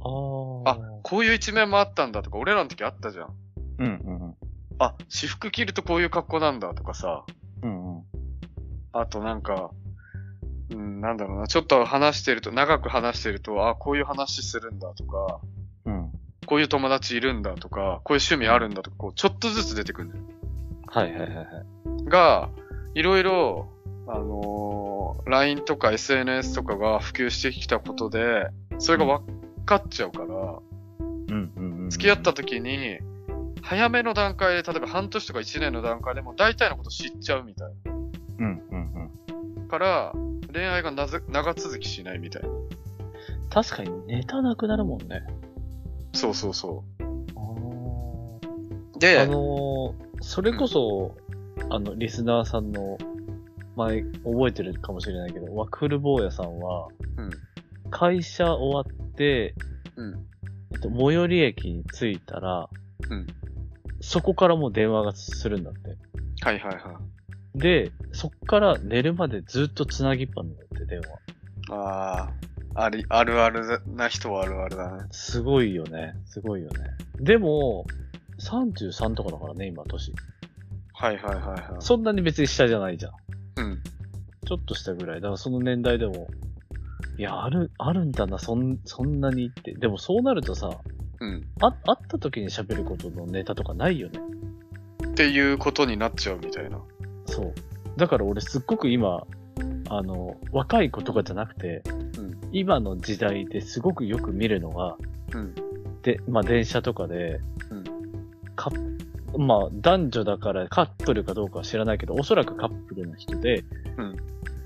[0.01, 0.73] ああ。
[0.73, 3.37] あ、こういう一面もあったんだとか、俺らの時あったじゃん。
[3.79, 4.35] うんうんうん。
[4.79, 7.25] あ、私服着るとこういう格好なんだとかさ。
[7.63, 8.03] うんうん。
[8.93, 9.71] あとなんか、
[10.71, 15.41] うん、なんだろうな、ちょっと話してると、長く話してると、あ、こういう話するんだとか、
[15.85, 16.11] うん。
[16.47, 20.25] こういう友達いるんだとか、こういう趣味あるんだとか、こう、ちょっとずつ出てくるんだよ。
[20.87, 21.47] はいはいはいはい。
[22.05, 22.51] が、
[22.95, 23.69] いろいろ、
[24.07, 29.25] あのー LINE とか SNS とかが普及してきたことで、それが分
[29.65, 30.33] かっちゃうから、う
[31.33, 31.91] んうんうん。
[31.91, 32.99] 付き合った時に、
[33.63, 37.69] 早めの段階で、例えば半年とか1年の段階でも大体のこと知っちゃうみたい
[38.39, 38.93] うんうん
[39.57, 39.63] うん。
[39.63, 39.69] な。
[39.69, 40.13] から、
[40.53, 42.49] 恋愛がなぜ長続きしないみたいな。
[43.49, 45.23] 確かにネタなくなるもんね。
[46.15, 47.03] そうそうそあ
[48.97, 48.99] う。
[48.99, 51.17] で、あのーそれこそ、
[51.71, 52.99] あの、リスナーさんの、
[53.77, 57.31] 前、覚えてるかもしれないけど、ワクフル坊やさんは、うん
[57.91, 59.55] 会社終わって、
[59.97, 60.27] うん。
[60.73, 62.69] えっと、最寄り駅に着いたら、
[63.11, 63.27] うん
[64.01, 65.91] そこからもう電話がするんだって。
[66.41, 67.01] はいはいは
[67.55, 71.07] で、そっから寝るまでずっと繋ぎっぱなんだって、電話。
[71.07, 71.11] い。
[71.71, 72.33] あ
[72.75, 75.05] あ、あり、あるあるな人はあるあるだね。
[75.13, 76.15] すごいよね。
[76.27, 76.91] すごいよね。
[77.21, 77.87] でも、
[78.41, 80.13] 33とかだからね、今、年。
[81.03, 81.61] はいはいはいはい。
[81.81, 83.13] そんなに別に下じゃないじゃん。
[83.57, 83.83] うん。
[84.47, 85.21] ちょっとしたぐらい。
[85.21, 86.29] だからその年代でも、
[87.19, 89.73] いや、ある、あるんだな、そん、そんなにって。
[89.73, 90.71] でもそうなるとさ、
[91.19, 91.45] うん。
[91.61, 94.21] あ、会った時に喋ることのネタとかないよね。
[95.09, 96.81] っていうことになっちゃうみたいな。
[97.27, 97.55] そう。
[97.97, 99.27] だから俺すっごく今、
[99.89, 101.83] あの、若い子とかじゃなくて、
[102.17, 104.99] うん今の時代ですごくよく見るのが、
[105.35, 105.55] うん。
[106.03, 107.85] で、まあ電車とかで、うん
[108.55, 108.92] カッ
[109.39, 113.65] まあ男女だからカップルかどうかは知らないけど、おそらくカップルの人で、
[113.97, 114.17] うん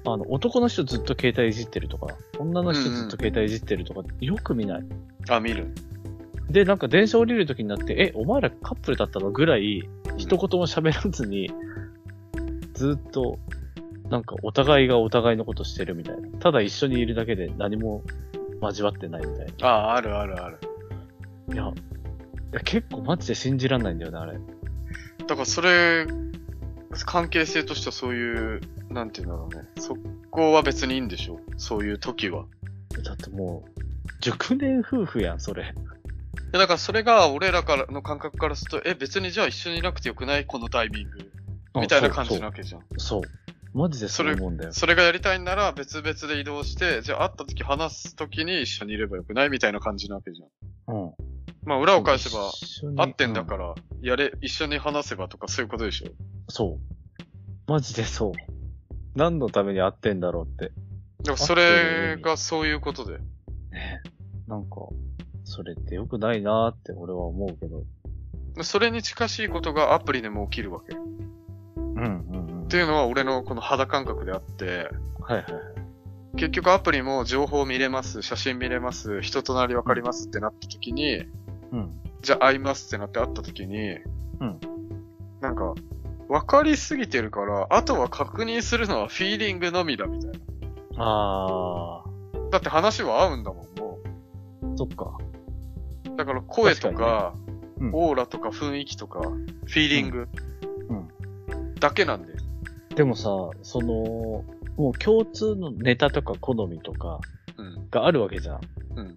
[0.07, 4.85] あの、男の人ずっと携帯いじってるとか、女の人ずっと携帯いじってるとか、よく見ない。
[5.29, 5.67] あ、見る。
[6.49, 11.51] で、なんか電車降りる時になって、え、お前らカップルだったのぐらい、一言も喋らずに、
[12.75, 13.39] ずっと、
[14.09, 16.29] なんかお互いがお互いのことしてるみたいな。
[16.39, 18.05] ただ一緒にいるだけで何も
[18.63, 20.59] 交わってないみたいああ、あるあるある。
[21.49, 21.55] な。
[21.55, 21.67] いや、い
[22.53, 24.39] や結構マジで信じらんないんだよね、あれ。
[25.27, 26.07] だからそれ、
[27.05, 28.61] 関係性としてはそういう、
[28.91, 29.69] なんていうんだろうね。
[29.79, 29.97] そ
[30.31, 32.45] こは別にいいんでしょそういう時は。
[33.05, 33.81] だってもう、
[34.21, 35.65] 熟年夫婦やん、それ。
[35.65, 35.67] い
[36.53, 40.47] やだからそれが俺らからの感覚からすると、え、別にじゃあ一緒にいなくてよくない？
[40.47, 41.31] このタイミング。
[41.81, 42.81] みたいな感じなわけじゃん。
[42.97, 43.23] そう。
[43.23, 43.79] そう。
[43.79, 44.73] マジでそう思うんだよ。
[44.73, 49.51] それがやりたいんなら別々で移動して、じゃあ会った時話す時に一緒にいればよくない？
[49.51, 50.97] みたいな感じなわけじゃん。
[50.97, 51.13] うん。
[51.67, 56.07] まあ裏を返せば、一緒に会ってんだから、やれ、一緒に話せばとかそういうことでしょ？
[56.49, 57.71] そう。
[57.71, 58.33] マジでそう。
[59.17, 60.73] 何のために会ってんだろうって。
[61.25, 63.19] でもそれがそういうことで。
[63.19, 64.01] ね
[64.47, 64.77] なんか、
[65.43, 67.83] それって良くないなーって俺は思うけど。
[68.63, 70.95] それに近しいことがアプリでも起きるわけ。
[70.95, 70.99] っ
[71.77, 72.69] うんうんうん。
[72.69, 74.89] ていうのは俺のこの肌感覚であって、はいはい
[75.33, 75.43] はい。
[76.37, 81.25] 結局アプリも情報見れます、写真見れます、人となりわかりますってなった時に、
[81.77, 81.91] うん。
[82.23, 83.99] じゃあ会いますってなって会った時に、
[84.41, 84.61] うん。
[85.41, 85.75] なんか、
[86.29, 90.39] わかりすぎてるから、あとは確認するのはフィーリングのみだみたいな。
[90.99, 92.03] あ
[92.51, 95.19] だって話は合うんだもん、もー、そっか。
[96.13, 96.17] う。
[96.17, 100.29] だから声とか、確かにねうんオーラとか雰囲気とか、フィーリング、
[100.89, 102.33] うんだけなんで。
[102.95, 103.29] でもさ、
[103.63, 104.43] その、
[104.77, 107.21] もう共通のネタとか好みとか
[107.59, 107.89] うん。
[107.91, 108.61] があるわけじゃん。
[108.97, 109.17] うん。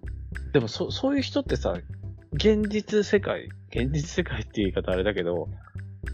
[0.52, 1.74] でもそ、そういう人ってさ、
[2.32, 5.48] 現実世界、現実世界っていう言い方あれだけど、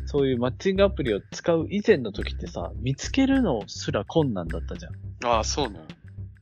[0.06, 4.92] そういうマッチングアプリを使う以前の時ってさ、見つけるのすら困難だったじゃん。
[5.26, 5.80] ああ、そうね。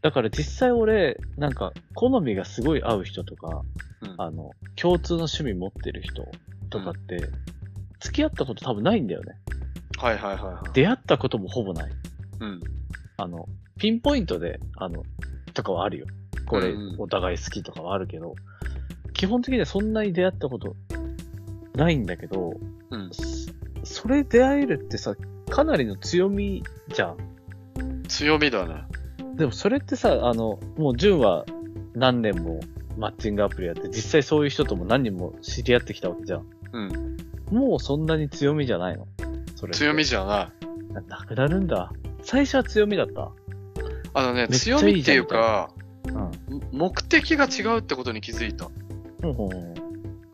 [0.03, 3.63] だから実際俺、なんか、好みがすごい合う人とか、
[4.03, 4.15] うん。
[4.19, 6.29] あの、共通の趣味持ってる人
[6.71, 7.31] とかって、
[8.01, 9.39] 付き合ったこと多分ないんだよね。
[9.99, 10.73] はいはいはいはい。
[10.75, 11.91] 出会ったこともほぼない。
[12.41, 12.61] うん。
[13.17, 15.03] あの、ピンポイントで、あの、
[15.55, 16.07] とかはあるよ。
[16.47, 18.35] これお互い好きとかはあるけど、
[19.15, 20.77] 基本的にはそんなに出会ったこと
[21.75, 22.55] ないんだけど、
[22.91, 23.11] うん。
[23.13, 25.15] そそれ出会えるってさ、
[25.51, 26.63] かなりの強み
[26.95, 27.17] じゃん。
[28.09, 28.85] 強みだね。
[29.37, 31.45] でもそれってさ、あの、もう純は
[31.95, 32.61] 何年も
[32.97, 36.47] マッチングアプリやって、実際そういう人とも何人も知り合ってきたわけじゃん。
[36.73, 37.17] うん。
[37.51, 39.07] もうそんなに強みじゃないの？
[39.57, 39.75] それ。
[39.75, 40.51] 強みじゃな
[40.91, 40.93] い。
[40.95, 41.93] ななくなるんだ。
[42.23, 43.31] 最初は強みだった。
[44.15, 45.71] あのね、めっちゃ強みっていうか、
[46.07, 46.31] うん。
[46.73, 48.71] 目的が違うってことに気づいた。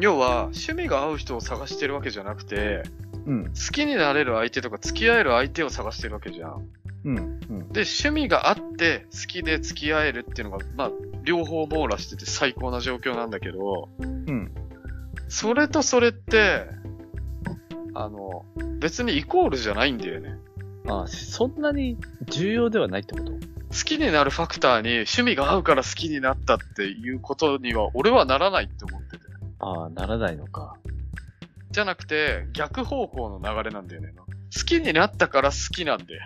[0.00, 2.83] 要は、趣味が合う人を探してるわけじゃなくて、
[3.26, 3.44] ううん。
[3.48, 6.68] 好きになれる相手とか付き合える相手を探してるわけじゃん。
[7.05, 7.16] うん。
[7.18, 7.38] うん。
[7.72, 10.90] で、趣味があって好きで付き合えるっていうのが、まあ、
[11.22, 14.53] 両方網羅してて最高な状況なんだけど、うん。
[15.29, 16.66] それとそれって、
[17.94, 18.44] あの、
[18.79, 20.37] 別にイコールじゃないんだよね。
[20.88, 23.33] あそんなに重要ではないってこと？
[23.70, 29.24] 好きになるファクターに趣味が合うから好きになったっていうことには俺はならないって思ってて。
[29.61, 30.76] ああ、ならないのか。
[31.70, 34.12] じゃなくて、逆方向の流れなんだよね。
[34.16, 36.18] 好きになったから好きなんで。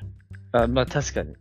[0.53, 1.35] あまあ確かに。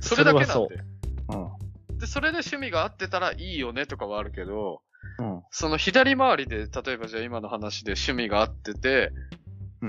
[0.00, 0.76] それだけなんそで。
[0.76, 0.82] れ
[1.28, 1.50] は
[1.98, 4.80] で、それで趣味が合ってたらいいよねとかはあるけど、
[5.18, 5.34] うん。
[5.34, 5.42] うん。
[5.50, 9.12] その左回りで、例えばじゃあ今の話で趣味が合ってて、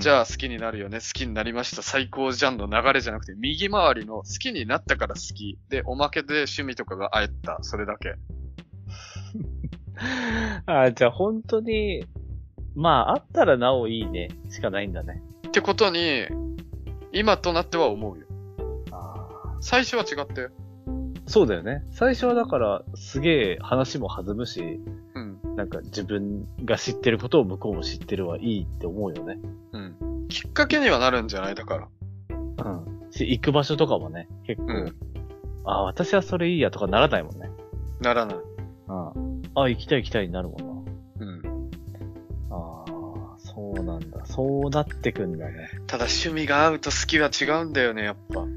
[0.00, 5.58] じあ、ゃあ好きになるよね、好きになりました、最高じゃんの流れじゃなくて、右回りの好きになったから好き。
[5.68, 7.58] で、おまけで趣味とかが合った。
[7.62, 8.14] それだけ。
[10.66, 12.04] あじゃあ本当に、
[12.74, 15.22] まあ、あったらなおいいね、しかないんだね。
[15.48, 16.26] ってことに、
[17.12, 18.26] 今となっては思うよ。
[19.60, 20.50] 最初は違ったよ。
[21.26, 21.84] そうだよね。
[21.90, 25.01] 最初はだから、すげえ話も弾むし、うん。
[25.56, 29.38] なんか自分が知ってることを向こうも知ってるはいいって思うよね。
[29.72, 30.26] うん。
[30.28, 31.54] きっかけにはなるんじゃない？
[31.54, 31.88] だから。
[32.30, 32.68] う
[33.06, 33.10] ん。
[33.10, 34.94] し、行く場所とかもね、結構、うん。
[35.64, 37.50] ああ、私はそれいいやとかならないもんね。
[38.00, 38.36] ならない。
[38.36, 39.42] うん。
[39.54, 40.86] ああ、行きたい行きたいになるもん
[41.20, 41.42] うん。
[41.42, 41.50] な。
[42.50, 42.84] あ
[43.34, 44.24] あ、そうなんだ。
[44.24, 45.68] そうなってくんだね。
[45.86, 48.40] ただ趣味が合うと好きは違うんだよね、やっぱ。
[48.40, 48.48] うん。
[48.48, 48.56] うん。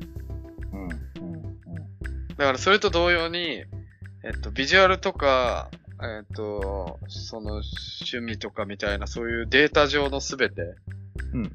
[0.71, 0.89] うん。
[2.38, 3.65] だからそれと同様に、
[4.23, 5.69] えっと、ビジュアルとか、
[6.01, 10.75] えっと、その趣味とかみたいなそういうデータ上のすべて
[11.34, 11.51] うん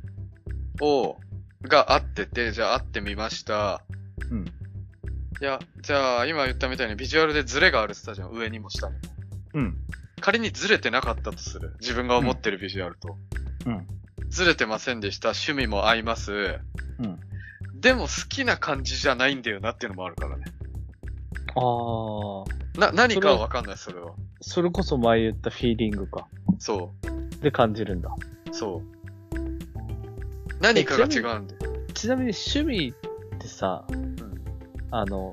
[0.80, 1.18] を、
[1.62, 3.82] が合ってて、じゃあ合ってみました。
[4.30, 4.46] うん。
[5.40, 9.00] いや、じゃあ今言ったみたいにビジュアルでズレがあるって言ったじゃん、上にも下にも。
[9.54, 9.76] うん。
[10.20, 11.76] 仮にズレてなかったとする。
[11.80, 13.16] 自分が思ってるビジュアルと。
[13.66, 13.86] うん。
[14.28, 15.30] ズレてませんでした。
[15.30, 16.32] 趣味も合います。
[16.32, 17.20] うん。
[17.74, 20.44] でも好きな感じじゃないんだよなっていうのもあるからね。
[21.62, 22.44] あ
[22.78, 24.12] あ、な、何かはわかんない、それは。
[24.40, 26.26] それこそ前言ったフィーリングか。
[26.58, 26.92] そ
[27.42, 28.10] で感じるんだ。
[28.50, 28.54] う。
[28.54, 29.00] そう。
[30.60, 31.60] 何かが違うんだよ。
[31.94, 32.94] ちなみに趣味
[33.36, 34.16] ってさ、ん
[34.90, 35.30] あの、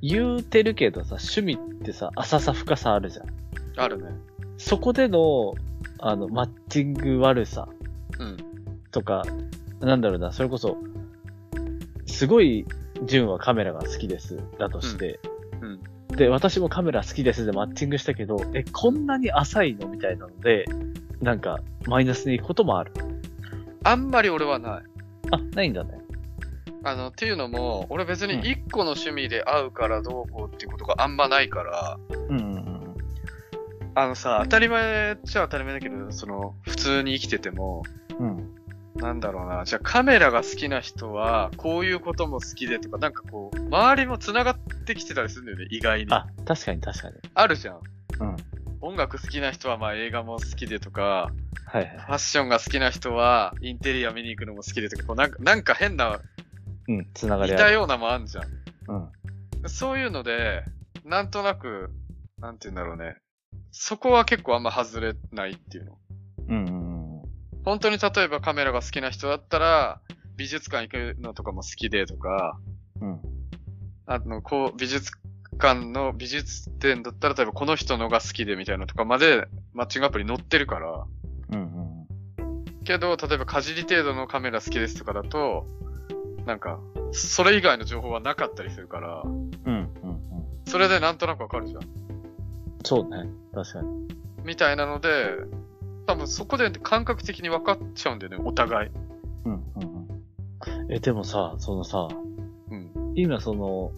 [0.00, 3.26] 言うてるけどさ、趣味ってさ、浅さ深さあるじゃん。
[3.76, 4.10] あるね。
[4.58, 5.54] そこでの、
[5.98, 7.68] あの、マッチング悪さ
[8.18, 8.36] うん。
[8.90, 9.24] とか、
[9.80, 10.76] なんだろうな、それこそ、
[12.06, 12.66] すごい、
[13.04, 14.38] 純はカメラが好きです。
[14.58, 15.31] だとして、うん。
[16.16, 20.64] で、私もカメラ好きですでマッチングしたけど、え、こんなに浅いのみたいなので、
[21.20, 22.92] なんか、マイナスに行くこともある。
[23.84, 24.82] あんまり俺はない。
[25.30, 26.02] あ、ないんだね。
[26.84, 31.98] あの、っていうのも、俺別にうん一個の趣味で会うからどうこうっていうことがあんまないから、
[32.28, 32.96] うんうんうん。
[33.94, 37.84] あのさ、当たり前っちゃ当たり前だけど、その、普通に生きてても、
[38.18, 38.54] うん。
[38.96, 39.64] ななんだろうな。
[39.64, 46.12] じゃあカメラが好きな人は、こういうことも好きでとか、なんかこう、周りも繋がってきてたりするんだよね、意外に。
[46.12, 47.48] ああ、確かに確かに。
[47.48, 47.80] るじゃん。
[48.20, 48.36] うん。
[48.80, 51.30] 音楽好きな人はまあ映画も好きでとか、
[51.66, 51.88] はいはい。
[51.88, 56.20] ファッションが好きな人はインテリア見に行くのも好きでとか、こうなんかなんか変な、
[56.88, 57.64] うん、つなが似りある。
[57.64, 58.44] たようなもんあんじゃん。
[58.88, 59.68] うん。
[59.68, 60.64] そういうので、
[61.04, 61.90] なんとなく、
[62.38, 63.16] なんて言うんだろうね。
[63.70, 65.98] そこは結構あんま外れないっていうの。
[66.48, 66.91] うんうんうん。
[67.64, 70.00] 本当に例えばカメラが好きな人だったら、
[70.36, 72.58] 美術館行くのとかも好きでとか、
[73.00, 73.20] うん。
[74.06, 75.12] あの、こう、美術
[75.58, 81.04] 館の美術展だったら、例えばこの人のが好きでみたいなのとかまで、マッチングアプリ載ってるから。
[81.52, 81.92] うんうん
[82.84, 85.66] けど、例えばかじり程度のカメラ好きですとかだと、
[86.46, 86.80] なんか、
[87.12, 89.30] それ以外の情報はなかったりするから、うん。
[89.30, 89.90] うんうんうん。
[90.66, 91.80] それでなんとなくわかるじゃん。
[92.84, 93.30] そうね。
[93.54, 94.08] 確かに。
[94.44, 95.36] みたいなので、
[96.06, 98.90] 多分そこで感覚的に分かっちゃうんだよね、お互い。
[99.44, 100.92] うんうんうん。
[100.92, 102.08] え、でもさ、そのさ、
[102.70, 102.90] うん。
[103.14, 103.92] 今その、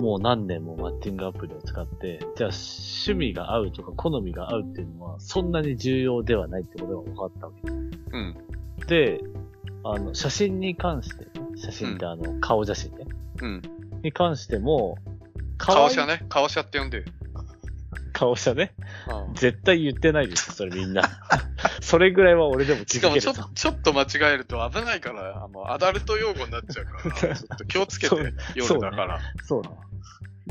[0.00, 7.70] もう何年もマッチングアプリを使って、じゃあ趣味が合うとか好みが合うっていうのはそんなに重要ではないってことが分かったわけ。
[7.70, 8.36] うん。
[8.86, 9.20] で、
[9.84, 13.06] あの、写真に関してね、写真ってあの、顔写真ね。
[13.40, 13.62] うん。
[14.02, 14.98] に関しても、
[15.58, 16.24] 顔写ね。
[16.28, 17.04] 顔写って呼んでよ。
[18.16, 18.72] 顔写ね。
[19.28, 21.02] うん絶対言ってないですよ、それみんな。
[21.82, 23.42] それぐらいは俺でも気しかもづけると。
[23.42, 28.16] ちょちょっと間違えると危ないから、あの、アダルト用語になっちゃうから、ちょっと気をつけて
[28.54, 29.20] 夜だから。
[29.44, 29.68] そうね。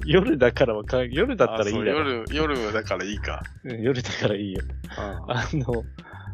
[0.05, 1.99] 夜だからはか、夜だったらいいあそうだろ。
[2.11, 3.41] 夜、夜だからいいか。
[3.63, 4.61] うん夜だからいいよ。
[4.61, 5.83] うんあの、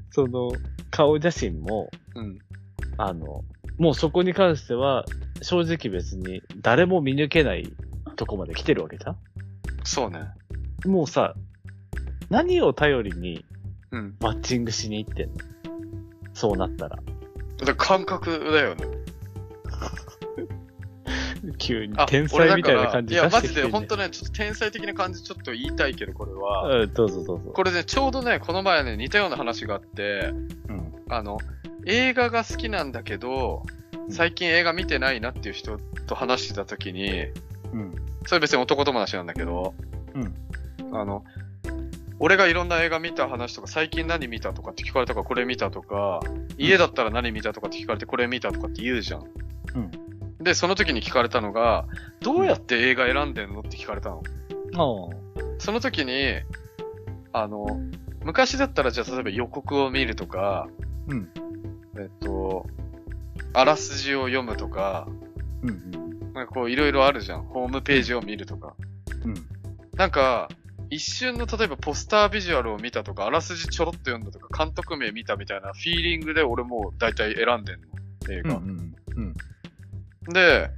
[0.10, 0.52] その、
[0.90, 2.40] 顔写真も、うん。
[2.98, 3.46] あの、
[3.78, 5.06] もうそこに関しては、
[5.42, 7.72] 正直別に誰も見抜けない
[8.18, 9.16] とこまで来てるわけじゃ
[9.84, 10.20] そうね。
[10.86, 11.36] んもうさ、
[12.30, 13.46] 何を頼りに
[13.92, 14.16] うん。
[14.20, 15.36] マッチングしに行ってんの？
[16.34, 16.96] そうなったら。
[16.96, 17.06] だか
[17.66, 18.86] ら感覚だよね。
[21.58, 26.82] 急にあ、天才みたいな感じいや、マジで、出してきてんね本当ね、ちょっと天才的な感じちょっと言いたいけど、これは。
[26.84, 27.52] うん、どうぞどうぞ。
[27.52, 30.32] これね、ちょうどね、この前ね、似たような話があって、
[30.70, 30.94] うん。
[31.10, 31.40] あの、
[31.86, 33.64] 映画が好きなんだけど、
[34.10, 37.26] 最近映画見てないなっていう人と話してた時に、
[37.74, 37.96] うん。
[38.28, 39.74] それ別に男友達なんだけど、
[40.14, 40.34] うん。
[40.94, 41.24] あの、
[42.20, 46.20] 俺がいろんな映画見た話とか、最近何見たとかって聞かれたからこれ見たとか、
[46.58, 49.24] 家だったら何見たとかって聞かれてこれ見たとかって言うじゃん。
[49.76, 50.44] うん。
[50.44, 51.86] で、その時に聞かれたのが、
[52.22, 54.22] どうやって映画選んでんのって聞かれたの。
[54.74, 54.78] あ
[55.58, 56.42] その時に、
[57.34, 57.66] あの、
[58.24, 60.68] 昔だったらじゃあ例えば予告を見るとか、
[61.08, 61.30] うん。
[61.98, 62.68] えっと、
[63.54, 65.08] あらすじを読むとか、
[65.64, 65.70] うん。
[65.70, 66.34] うん。
[66.34, 67.44] なんかこういろいろあるじゃん。
[67.44, 68.76] ホームページを見るとか。
[69.26, 69.34] うん。
[69.96, 70.50] なんか、
[70.92, 77.88] 一瞬の例えばポスタービジュアルを見たとか、あらすじちょろっと読んだとか、監督名見たみたいなフィーリングで俺もう大体選んでんの。
[78.30, 78.44] 映うん。
[78.44, 78.56] 画。
[78.58, 78.96] うん。
[79.16, 79.34] うん。
[80.34, 80.70] で、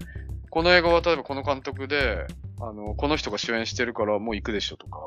[0.51, 2.27] この映画は例えばこの監督で、
[2.61, 4.99] あの、この人が主演してるからもう行くでしょとか、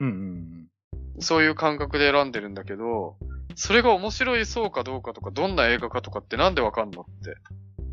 [0.00, 0.08] うん。
[0.08, 0.66] うん。
[1.20, 3.16] そういう感覚で選んでるんだけど、
[3.54, 7.36] それが面白いそうかどうかとか、どんな映画かとかってなんでわかんのって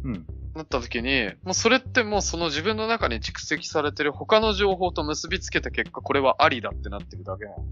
[0.06, 0.26] うん。
[0.56, 7.66] なった時に、もうそれってもうその自分の中に蓄積されてる他の情報と結びつけた結果、これはありだってなってるだけなの。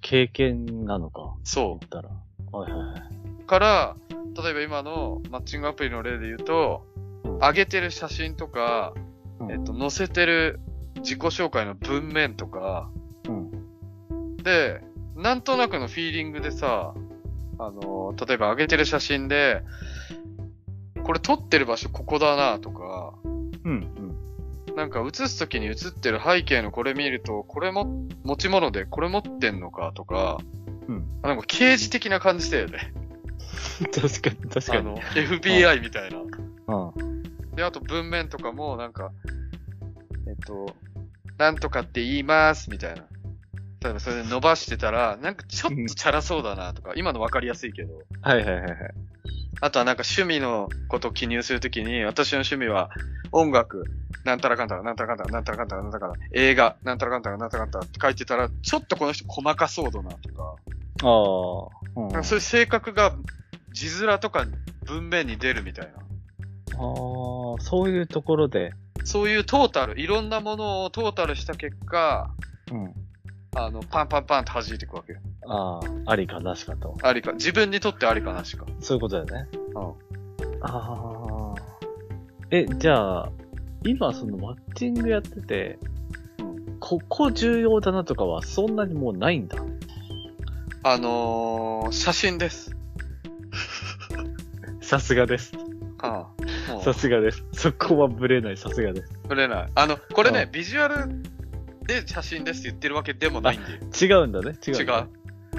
[0.00, 1.34] 経験なのか。
[1.44, 2.10] そ言ったら。
[2.50, 3.00] はいはいはい。
[3.42, 3.46] う。
[3.46, 3.96] から、
[4.42, 7.04] 例えば今のマッチングアプリの例で言うと、うん
[7.38, 8.92] 上げてる写真とか、
[9.40, 10.60] うんえっと、載せてる
[10.96, 12.90] 自己紹介の文面とか、
[13.28, 14.36] うん。
[14.36, 14.82] で、
[15.16, 16.94] なんとなくのフィーリングでさ、
[17.58, 19.62] あの、例えば上げてる写真で、
[21.04, 23.14] これ撮ってる場所ここだなとか、
[23.64, 23.94] うん。
[24.76, 27.86] なんか映すときに映ってる背景のこれ見ると、これも
[28.24, 30.38] 持ち物でこれ持ってんのかとか、
[30.88, 31.06] うん。
[31.22, 32.92] なんか刑事的な感じだよね。
[33.94, 34.78] 確かに、確かに。
[34.78, 36.18] あの、FBI みたいな。
[36.18, 37.22] うん。
[37.54, 39.12] で、あと文面とかもなんか、
[40.26, 40.74] えっと、
[41.38, 43.04] なんとかって言いますみたいな。
[43.82, 48.02] 例えばそれで伸ばしてたら、なんかちょっとチャラそうだなとか、今のわかりやすいけど。
[48.22, 48.74] はいはいはいはい。
[49.60, 52.90] あとはなんか趣味のことを記入するときに、私の趣味は
[53.32, 53.84] 音楽、
[54.24, 60.56] なんたらかんたら、なんたらかんたら、なんたらかんたら、なんたらかんたら、映画、なんたらかんたら、なんたらかんたらって書いてたら、ちょっとこの人細かそうだなとか、
[61.02, 61.08] あ
[61.96, 62.00] あ。
[62.00, 62.08] うん。
[62.08, 63.14] なんかそういう性格が
[63.72, 64.46] 字面とか
[64.84, 65.92] 文面に出るみたいな。
[65.92, 66.02] ああ、
[67.60, 68.72] そういうところで、
[69.04, 72.30] そういうトータル、いろんなものをトータルした結果、
[72.72, 72.94] うん。
[73.56, 75.20] あの、パンパンパンって弾いていくわけよ。
[75.46, 76.96] ああ、ありかなしかと。
[77.02, 77.32] ありか。
[77.32, 78.66] 自分にとってありかなしか。
[78.80, 79.48] そういうことだよね。
[79.74, 79.84] うん。
[80.62, 81.62] ああ。
[82.50, 83.32] え、じゃあ、
[83.84, 85.78] 今そのマッチングやってて、
[86.80, 89.58] ここ重要だなとかはそんなにもうないんだ？
[90.82, 92.74] あのー、写真です。
[94.82, 95.52] さすがです。
[95.98, 96.28] は
[96.68, 97.44] あ、もうさすがです。
[97.52, 99.12] そこはブレない、さすがです。
[99.28, 99.70] ぶれない。
[99.74, 101.33] あの、これねう、ビジュアル
[101.86, 103.72] で写真ですって言ってるわけでもないんで。
[104.04, 104.90] 違うんだね、違うん違う。
[104.90, 105.06] は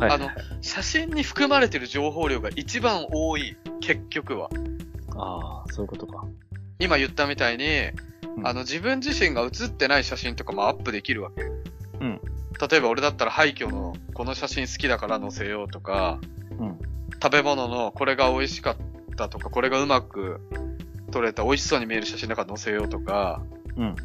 [0.08, 0.12] い。
[0.12, 0.30] あの、
[0.62, 4.50] 写真に含まれてる情報量が一番多い、結局は。
[5.16, 6.26] ああ、そういうことか。
[6.80, 7.66] 今言ったみたいに、
[8.38, 11.44] うんあの、自分自身が写ってない写真とかもアップできるわけ。
[11.44, 12.22] うん。
[12.70, 16.20] 例えば俺だったら廃墟のこの写真好きだから載せようとか、
[16.60, 16.80] うん。
[17.22, 18.78] 食べ物のこれが美味しかっ
[19.16, 20.42] たとか、これがうまく
[21.12, 23.42] 撮れた美味しそうに見える写真だから載せようとか、
[23.78, 23.96] うん。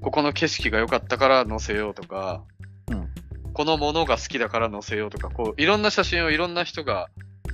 [0.00, 2.44] ここの景色が良かったから載せようとか、
[2.90, 3.08] うん。
[3.52, 7.08] このものが好きだから載せようとか、こう、いろんな写真をいろんな人が、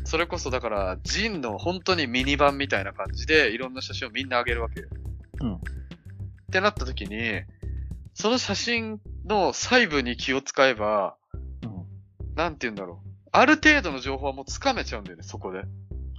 [0.05, 4.89] それこそだから、ジンの本当にミニ版みたいな感じで、いろんな写真をみんなあげるわけよ。
[5.41, 5.55] うん。
[5.55, 5.59] っ
[6.51, 7.43] てなった時に、
[8.15, 11.17] その写真の細部に気を使えば、
[11.63, 12.35] うん。
[12.35, 13.09] なんて言うんだろう。
[13.31, 15.59] ある程度の情報はもうつかめちゃうんだよね、そこで。
[15.59, 15.67] はい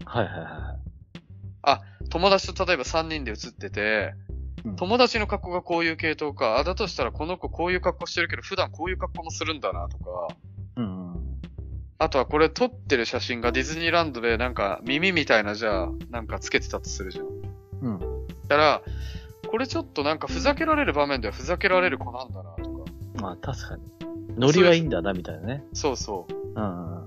[0.05, 0.74] はいは
[2.13, 4.13] 友達と例えば3人で写ってて、
[4.78, 10.28] 友達の格好がこういう系統か、あ、だとしたらこの子こういう格好してるけど、普段こういう格好もするんだなとか、
[10.78, 11.16] うん。
[11.99, 17.26] あとはこれ撮ってる写真がディズニーランドでなんか耳みたいなじゃあ、なんかつけてたとするじゃん。
[17.82, 17.99] うん。
[18.47, 18.82] だから、
[19.49, 22.91] これちょっとなんかふざけられる場面ではふざけられる子なんだなとか。
[23.22, 23.84] まあ確かに。
[24.38, 25.64] ノリはいいんだな、みたいなね。
[25.74, 26.34] そうそう。
[26.55, 27.03] うんうん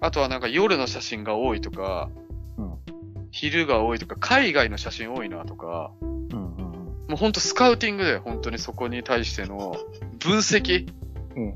[0.00, 2.10] あとはなんか夜の写真が多いとか、
[2.58, 2.74] うん。
[3.30, 5.92] 昼が多いとか、海外の写真多いなとか。
[7.08, 9.76] もうほんとスカウティングで本当にそこに対しての
[10.18, 10.88] 分析
[11.36, 11.54] うん。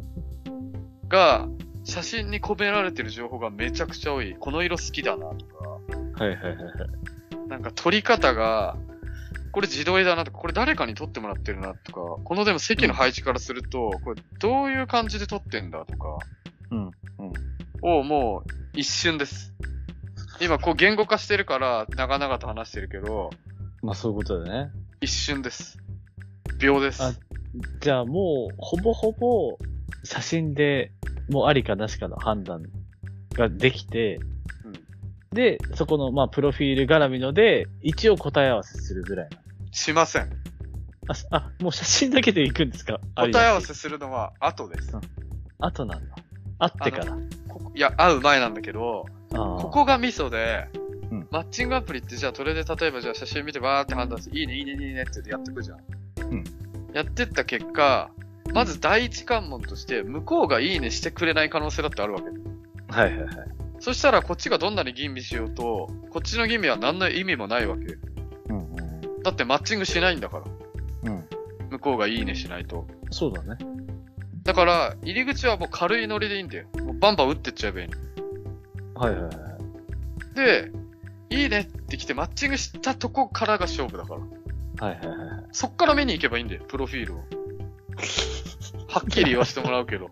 [1.09, 1.49] が、
[1.85, 4.37] 写真に込められてる情報がめちゃくちゃ多い。
[4.39, 5.69] この色好きだなとか、
[6.25, 6.71] はいはいはいは
[7.47, 7.49] い。
[7.49, 8.77] なんか撮り方が、
[9.53, 16.19] これ自撮りだなとか、これ誰かに撮ってもらってるなとか、このでも席の配置からすると、これどういう感じで撮ってんだとか、
[16.71, 16.79] うん。
[16.85, 16.93] うん。
[17.81, 19.55] をもう一瞬です。
[20.41, 23.31] 今こう言語化してるから長々と話してるけど、
[23.83, 24.71] まあそういうことだね。
[25.01, 25.79] 一瞬です。
[26.59, 27.03] 秒です。
[27.03, 27.13] あ
[27.81, 29.59] じゃあもう、ほぼほぼ、
[30.05, 30.93] 写真で、
[31.31, 32.63] もうありかなしかの判断
[33.35, 34.17] ができて、
[34.65, 34.73] うん
[35.31, 39.39] で、そこの、まあ、プロフィール絡みので、一応答え合わせするぐらいな。
[39.73, 40.31] しません。
[41.07, 42.99] あ、すあもう写真だけで行くんですか？
[43.15, 43.69] 答え合わせ。
[43.69, 44.91] せするのは後です。
[45.59, 46.15] 後なんだ。
[46.59, 47.17] 会ってから。
[47.75, 50.69] いや、会う前なんだけど、ここがミソで、
[51.11, 55.79] うんマッチングアプリってじゃあそれで例えばじゃあ写真見てバーって判断して、いいね、いいね、いいねって言ってやってくじゃん。
[56.31, 56.45] うん
[56.93, 58.11] やってった結果、
[58.53, 62.27] まず第一関門として、向こうがいいねしてくれない可能性だってあるわけ。
[62.89, 63.29] はいはいはい。
[63.81, 67.99] そしたらこっちがどんなに吟味しようと、こっちの吟味は何の意味もないわけ。
[68.49, 70.39] うんうんだってマッチングしないんだか
[71.05, 71.13] ら。
[71.13, 71.25] うん。
[71.71, 72.87] 向こうがいいねしないと。
[73.11, 73.59] そうだね。
[74.45, 76.67] だから、入り口はもう軽いノリでいいんだよ。
[76.83, 77.99] もうバンバン打ってっちゃえばいいの。
[78.95, 80.35] はいはいはい。
[80.35, 80.73] で、
[81.31, 84.20] いいねって来てマッチングしたとこからが勝負だから。
[84.89, 85.45] はいはいはい。
[85.53, 87.24] そっから見に行けばいいんだよ、プロフィールを。
[88.89, 90.11] はっきり言わせてもらうけど。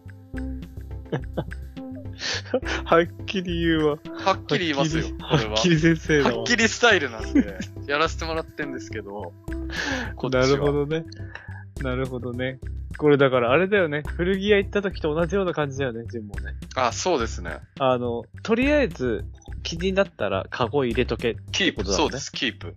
[2.84, 3.98] はっきり言うわ。
[4.24, 5.50] はっきり言いますよ、これは。
[5.52, 6.22] はっきり先生。
[6.22, 9.32] はっきりスタイルなんで、やらせてもらってんですけど。
[10.30, 11.04] なるほどね。
[11.82, 12.58] なるほどね。
[12.96, 14.02] これだからあれだよね。
[14.16, 16.54] 古着屋行った時と同じような感じだよね、ジンもね。
[16.74, 17.58] あ、そうですね。
[17.78, 19.24] あの、とりあえず
[19.66, 21.36] 気になったらカゴ入れとけ。
[21.50, 22.76] キープ、ことだもんねそうです、キープ。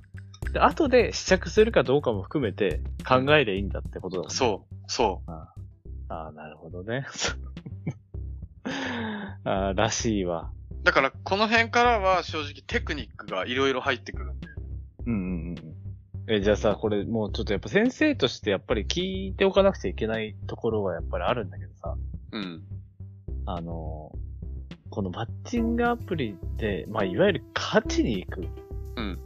[0.52, 4.36] で、後で試着するかどうかも含めて考えりゃいいんだってことだもんね。
[4.36, 5.32] そう、そう。
[5.32, 5.54] あ
[6.10, 7.06] あ、なるほどね。
[9.46, 10.52] ああ、らしいわ。
[10.82, 14.48] だから、この辺からは正直テクニックがいろいろ入ってくるんで。
[15.06, 15.56] うんうん
[16.28, 16.34] うん。
[16.34, 21.96] え、じゃあさ、これもうちょっとやっぱ先生としてやっぱり聞いておかなくちゃいけないところはやっぱりあるんだけどさ、
[22.32, 22.64] うん。
[23.46, 24.12] あの、
[24.90, 28.48] このマッチングアプリで、まあいわゆる勝ちに行く。
[28.96, 29.20] うん。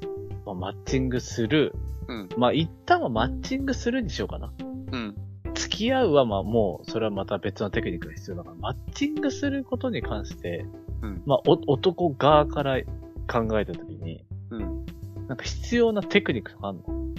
[0.45, 1.73] まあ、マッチングする。
[2.07, 2.29] うん。
[2.37, 4.51] まあ一旦はマッチングするにしようかな。
[4.91, 5.15] うん。
[5.53, 10.65] 付き合うはまあもう、それはまた別のテクニックが必要だから、マッチングすることに関して、
[11.01, 12.81] うんまあお男側から
[13.27, 14.85] 考えたときに、うん。
[15.27, 17.13] なんか必要なテクニックとかあるの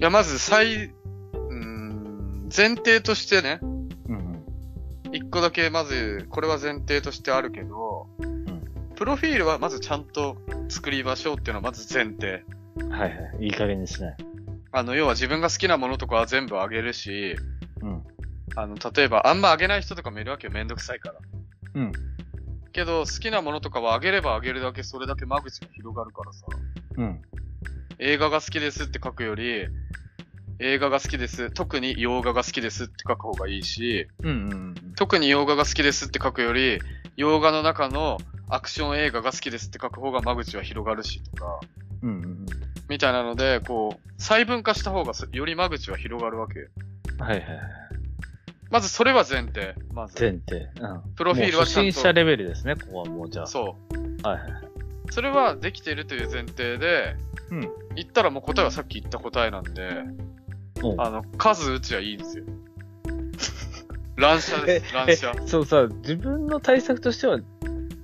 [0.00, 3.79] いや、まず、最、うーん、前提としてね、うん
[5.12, 8.06] 一個だけまず、これは前提としてあるけど、
[8.96, 10.36] プロフィールはまずちゃんと
[10.68, 12.44] 作りましょうっていうのはまず前提。
[12.76, 12.88] うん。
[12.90, 13.08] はいは
[13.40, 13.44] い。
[13.44, 14.16] いい加減にしない。
[14.72, 17.34] あの、要は自分が好きなものとかは全部あげるし、
[17.82, 18.02] うん。
[18.56, 20.52] あの、例えばあんまあげない人とかもいるわけよ。
[20.52, 21.18] めんどくさいから。
[21.74, 21.92] うん。
[22.72, 26.46] けど、好きなものとかはあげればあげるだけそれだけ間口が広がるからさ。
[26.98, 27.22] うん。
[27.98, 29.66] 映画が好きですって書くより、
[30.60, 31.50] 映画が好きです。
[31.50, 36.78] 特に洋画が好きですって書く方がいいし、うんうん特に洋画が好きですって書くより、
[37.16, 38.18] 洋画の中の
[38.50, 41.60] アクション映画が好きですって書く方が間口は広がるしとか、
[42.02, 42.46] うんうん
[42.90, 46.68] みたいなので、こう、細分化した方がそより間口は広がるわけ。
[47.22, 47.60] はいはいはい。
[48.68, 49.74] まずそれは前提。
[49.94, 50.20] まず。
[50.20, 50.68] 前提。
[50.80, 51.14] うん。
[51.14, 53.46] プロフィールはちゃんと初心者レベルですね、ここはもうじゃあ。
[53.46, 54.26] そう。
[54.26, 54.62] はいはいはい。
[55.10, 57.16] それはできてるという前提で、
[57.50, 57.60] うん。
[57.94, 60.04] 言ったらもう答えはさっき言った答えなんで、
[60.98, 62.44] あの、数打ちはいいんですよ。
[64.16, 65.32] 乱射です、乱射。
[65.46, 67.42] そうさ、自分の対策としては、い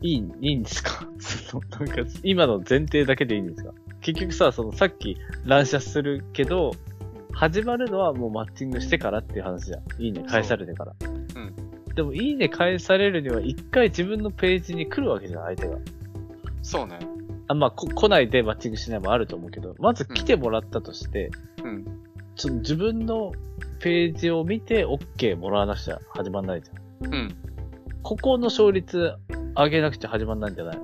[0.03, 1.07] い、いいんですか？
[1.19, 3.73] そのなんか、今の前提だけでいいんですか？
[4.01, 6.73] 結局さ、そのさっき乱射するけど、
[7.33, 9.83] 始まるのはもうマッチングしてからっていう話じゃん。
[10.03, 10.95] いいね返されてから。
[11.35, 11.95] うん。
[11.95, 15.77] でも、いいね返されるには一回自分のページに来るわけじゃん、相手が。
[16.63, 16.99] そうね。
[17.49, 21.31] あ、まあ、こ来ないでマッチングしないもあると思うけど、まず来てもらったとして、
[21.63, 21.85] うん。
[21.85, 21.91] ちょ
[22.37, 23.33] っと自分の
[23.81, 27.15] ページを見て OK もらわなくちゃ始まんないじゃん。
[27.15, 27.37] うん。
[28.03, 29.15] ここの勝率
[29.57, 30.79] 上げなくちゃ始まんないんじゃない？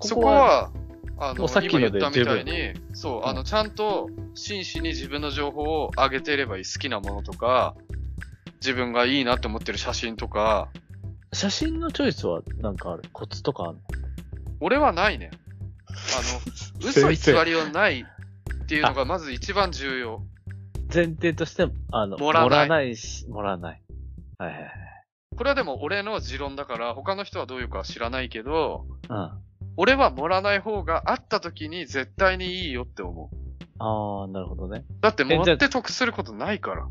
[0.00, 0.70] そこは、
[1.18, 6.64] あの、さっきの言ったみたいに、そう、うんあの、ちゃんと真摯に自分の情報を上げていればいい。
[6.64, 7.74] 好きなものとか、
[8.60, 10.68] 自分がいいなって思ってる写真とか、
[11.32, 13.04] 写真のチョイスはなんかある？
[13.12, 13.80] コツとかあるの？
[14.60, 15.30] 俺はないね。
[15.88, 18.04] あの、 嘘偽りはない
[18.64, 20.22] っていうのがまず一番重要。
[20.96, 23.82] 前提として、あの、盛らないないし、盛らない。
[24.38, 24.70] はいはいはい。
[25.36, 29.30] これはでも俺の持論だから、他の人はどういうかは知らないけど、うん。
[29.76, 33.36] 俺は盛らない方があった時に絶対にいいよって思う。
[33.78, 34.86] ああ、なるほどね。
[35.02, 36.86] だって持えじゃあって得することないから。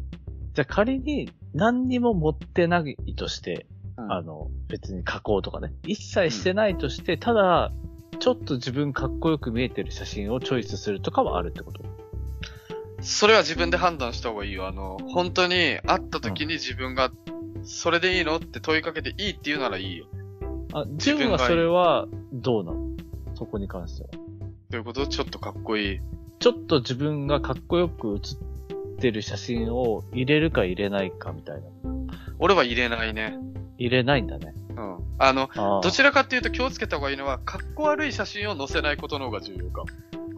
[0.53, 3.65] じゃあ仮に何にも持ってないとして、
[3.97, 7.71] うんあの、別に加工とかね、一切してないとして、ただ、
[8.19, 11.83] ちょっと自分かっこよく見えてる写真をチョイスするとかはあるってこと？
[13.05, 14.67] それは自分で判断した方がいいよ。
[14.67, 17.11] あの、本当に会った時に自分が、
[17.63, 20.07] それでいいのって問いかけていいって言うならいいよ。
[20.73, 22.97] あ、自分がはそれはどうなの？
[23.35, 24.09] そこに関しては。
[24.71, 25.05] ということ？
[25.07, 25.99] ちょっとかっこいい。
[26.39, 28.37] ちょっと自分がかっこよく写っ
[28.99, 31.61] てる写真を入れるか入れないかみたいな。
[32.39, 33.37] 俺は入れないね。
[33.77, 34.53] 入れないんだね。
[34.75, 34.97] うん。
[35.19, 39.87] あの、あーどちらかっていうと気をつけた方がいいのは、かっこ悪い写真を載せないことの方が重要かも。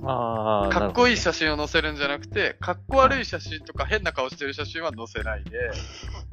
[0.03, 5.57] あーかっこいい写真を載せるんじゃなくて、かっこ悪い写真とか変な顔してる写真は載せないで、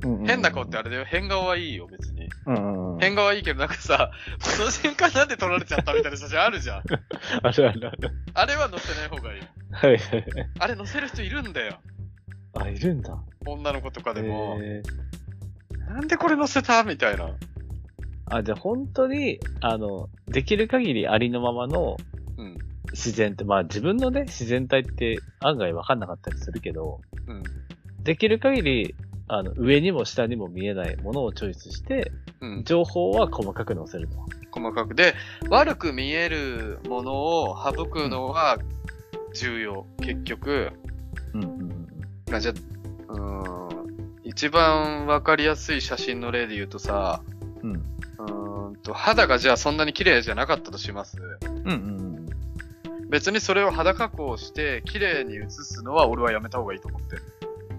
[0.02, 2.28] うんうんうん変な顔ってあれだよ、変顔はいいよ、別に。
[2.46, 3.00] うんうんうん。
[3.00, 4.10] 変顔はいいけど、なんかさ、
[4.58, 6.82] この瞬間なんで撮られちゃったみたいな写真あるじゃん。
[7.42, 8.10] あるあるある。
[8.34, 9.40] あれは載せない方がいい。
[9.72, 10.50] はいはいはい。
[10.58, 11.78] あれ載せる人いるんだよ。
[12.54, 13.16] あ、いるんだ。
[13.46, 14.58] 女の子とかでも、
[15.88, 16.82] なんでこれ載せた？
[16.84, 17.30] みたいな。
[18.26, 21.96] あ、じゃあ本当に、あの、できる限りありのままの
[22.36, 22.58] うん。
[22.92, 27.42] 自然って、まあ自分のね、自然体って案外わかんなかったりするけど、うん。
[28.02, 28.94] できる限り、
[29.26, 32.64] あの、上にも下にも見えないものをチョイスして、うん。
[32.64, 34.16] 情報は細かく載せると。
[34.52, 34.94] 細かく。
[34.94, 35.14] で、
[35.50, 38.58] 悪く見えるものを省くのは
[39.34, 39.86] 重要。
[40.00, 40.70] 結局、
[41.32, 41.86] うんうんうん。
[42.30, 42.52] まあ、じゃ
[43.08, 43.86] あ、うーん、
[44.22, 47.22] 一番わかりやすい写真の例で言うとさ、
[47.62, 47.82] うん。
[48.84, 51.16] と、肌がじゃあそんなに綺麗じゃなかったとします。
[51.50, 52.14] うんうん
[53.10, 57.22] 別にそれを肌加工して綺麗に写すのは俺はやめた方がいいと思ってる。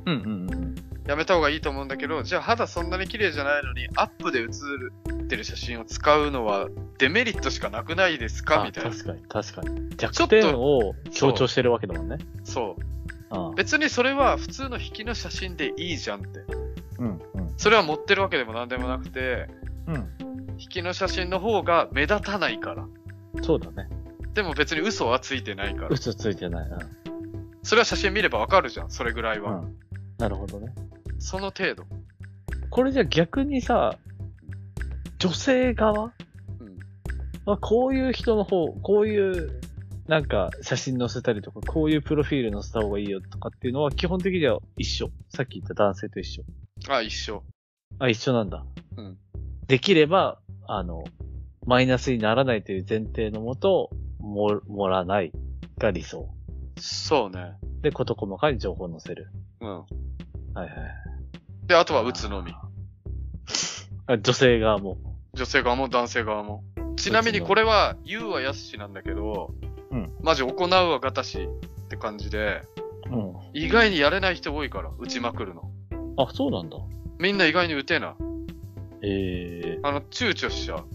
[0.05, 0.13] うん。
[0.13, 0.75] うんうんうん。
[1.07, 4.65] やめた方がいいと思うんだけど、じゃあ肌そんなに綺麗じゃないのにアップで写
[5.11, 8.61] ってる写真を使うのはデメリットしかなくないですか？
[8.61, 8.91] あみたいな。
[8.91, 9.89] 確かに、確かに。
[9.97, 12.17] 弱点を強調してるわけだもんね。
[12.45, 12.81] そう。
[13.31, 16.39] ああ別にそれは普通の引きの写真でいいじゃんって。
[16.99, 17.53] うんうん。
[17.57, 19.64] それは持ってるわけでもなんでもなくて、うん。
[20.57, 22.87] 引きの写真の方が目立たないから。
[23.41, 23.89] そうだね。
[24.33, 25.89] でも別に嘘はついてないから。
[25.89, 26.69] 嘘ついてない。
[27.63, 29.43] それは写真見ればわかるじゃん、それぐらいうん。
[29.43, 29.59] は。
[29.59, 29.77] うん。
[30.17, 30.73] なるほどね。
[31.19, 31.85] その程度。
[32.69, 33.97] これじゃ逆にさ、
[35.19, 36.13] 女性側？
[36.59, 36.77] うん。
[37.45, 39.61] まあ、こういう人の方、こういう、
[40.07, 45.09] なんか、写真載せたりとか、こういうプロフィール載せた方がいいよとかっていうのは、基本的には一緒。
[45.29, 46.43] さっき言った男性と一緒。
[46.89, 47.43] あ、一緒。
[47.97, 48.65] あ、一緒なんだ。
[48.97, 49.17] うん。
[49.67, 51.03] できれば、あの、
[51.65, 53.89] マイナスにならないという前提のもと、
[54.19, 55.31] も、盛らない
[55.77, 56.29] が理想。
[56.79, 57.53] そうね。
[57.81, 59.29] で、事細かに情報を載せる。
[59.61, 59.69] うん。
[59.77, 59.85] は
[60.57, 60.69] いはい。
[61.67, 62.53] で、あとは打つのみ。
[64.07, 64.97] あ女性側も。
[65.33, 66.63] 女性側も男性側も。
[66.95, 69.53] ちなみにこれは、言うはやすしなんだけど、
[69.91, 70.11] うん。
[70.21, 71.49] マジ行うはがたし
[71.85, 72.61] って感じで、
[73.11, 73.33] うん。
[73.53, 75.71] 意外にやれない人多いから、打ちまくるの。
[76.17, 76.77] あ、そうなんだ。
[77.19, 78.15] みんな意外に打てな。
[79.07, 80.85] えあの、躊躇しちゃう。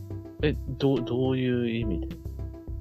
[0.42, 2.16] ー、え、どう、どういう意味で？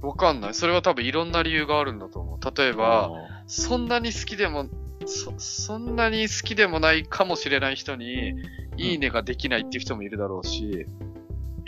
[0.01, 0.53] わかんない。
[0.53, 2.57] それは多分いろんな理由があるんだと思う。
[2.57, 3.11] 例えば、
[3.47, 4.67] そんなに好きでも、
[5.05, 8.34] そ、そんなに好きでもないかもしれない人に、
[8.77, 10.86] いいねができないっていう人もいるだろうし、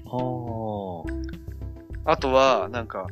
[0.06, 1.32] あー
[2.06, 3.08] あとは、なんか、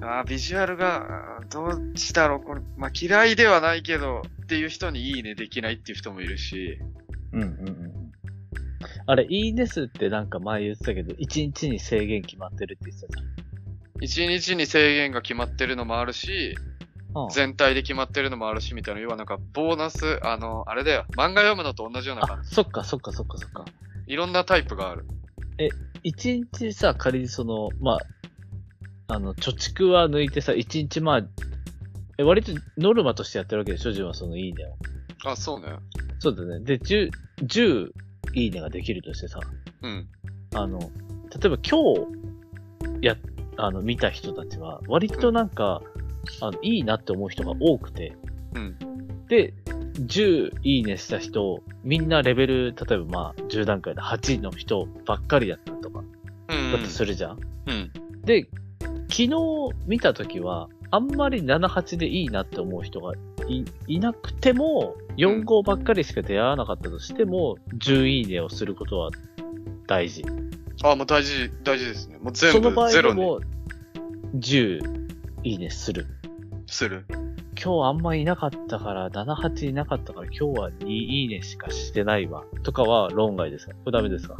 [0.00, 6.78] あービジュアルが、どっちだろうこれ、まあ、嫌いではないけど、っていう人にいいねできないっていう人もいるし、
[7.32, 8.05] うんうんうん。
[9.06, 13.26] あれ、いいね数ってなんか前言ってたけど、1日に制限決まってるって言ってたじ
[14.22, 16.56] 一日に制限が決まってるのもあるし、
[17.32, 23.64] 全体で決まってるのもあるし、みたいな、要はなんか、ボーナス、あの、あれだよ、漫画読むのと同じような感あ、そっかそっかそっかそっか。
[24.06, 24.12] じ。
[24.12, 25.06] いろんなタイプがある。
[26.02, 27.98] 一日さ、仮にその、ま
[29.08, 31.22] あ、あの、貯蓄は抜いてさ、一日まあ、
[32.18, 35.30] え、割とノルマとしてやってるわけでしょ自分はそのいいねを。
[35.30, 35.68] あ、そうね。
[36.18, 36.60] そうだね。
[36.60, 37.10] で、10、
[37.44, 37.92] 10
[38.36, 39.40] いいねができるとしてさ、
[39.82, 40.06] うん。
[40.54, 40.86] あの、例
[41.46, 42.06] えば今日、
[43.00, 43.16] や、
[43.56, 45.82] あの、見た人たちは、割となんか、
[46.42, 48.14] あの、いいなって思う人が多くて、
[48.54, 48.76] うん。
[49.28, 49.54] で、
[49.94, 56.04] 10いいねした人、みんなレベル、例えばまあ、10段階で8の人ばっかりだったとか、
[56.48, 56.72] うん。
[56.72, 57.40] だとするじゃん。
[57.66, 57.92] うん。
[58.22, 58.48] で、
[59.08, 59.30] 昨日
[59.86, 63.12] 見たときは、あんまり7、8でいいなって思う人が
[63.48, 69.10] いいなくても、4、5ばっかりしか出会わなかったとしても、10いいねをすることは
[69.86, 70.24] 大事。
[70.84, 72.18] あ、もう大事、大事ですね。
[72.18, 73.40] もう全その場合でも、
[74.36, 74.80] 10
[75.44, 76.06] いいねする。
[76.66, 77.04] する。
[77.62, 82.44] 今日あんまいなかったから、7、8いなかったから、今日は2いいねしかしてないわ。
[82.62, 83.72] とかは論外ですか？
[83.84, 84.36] これダメですか？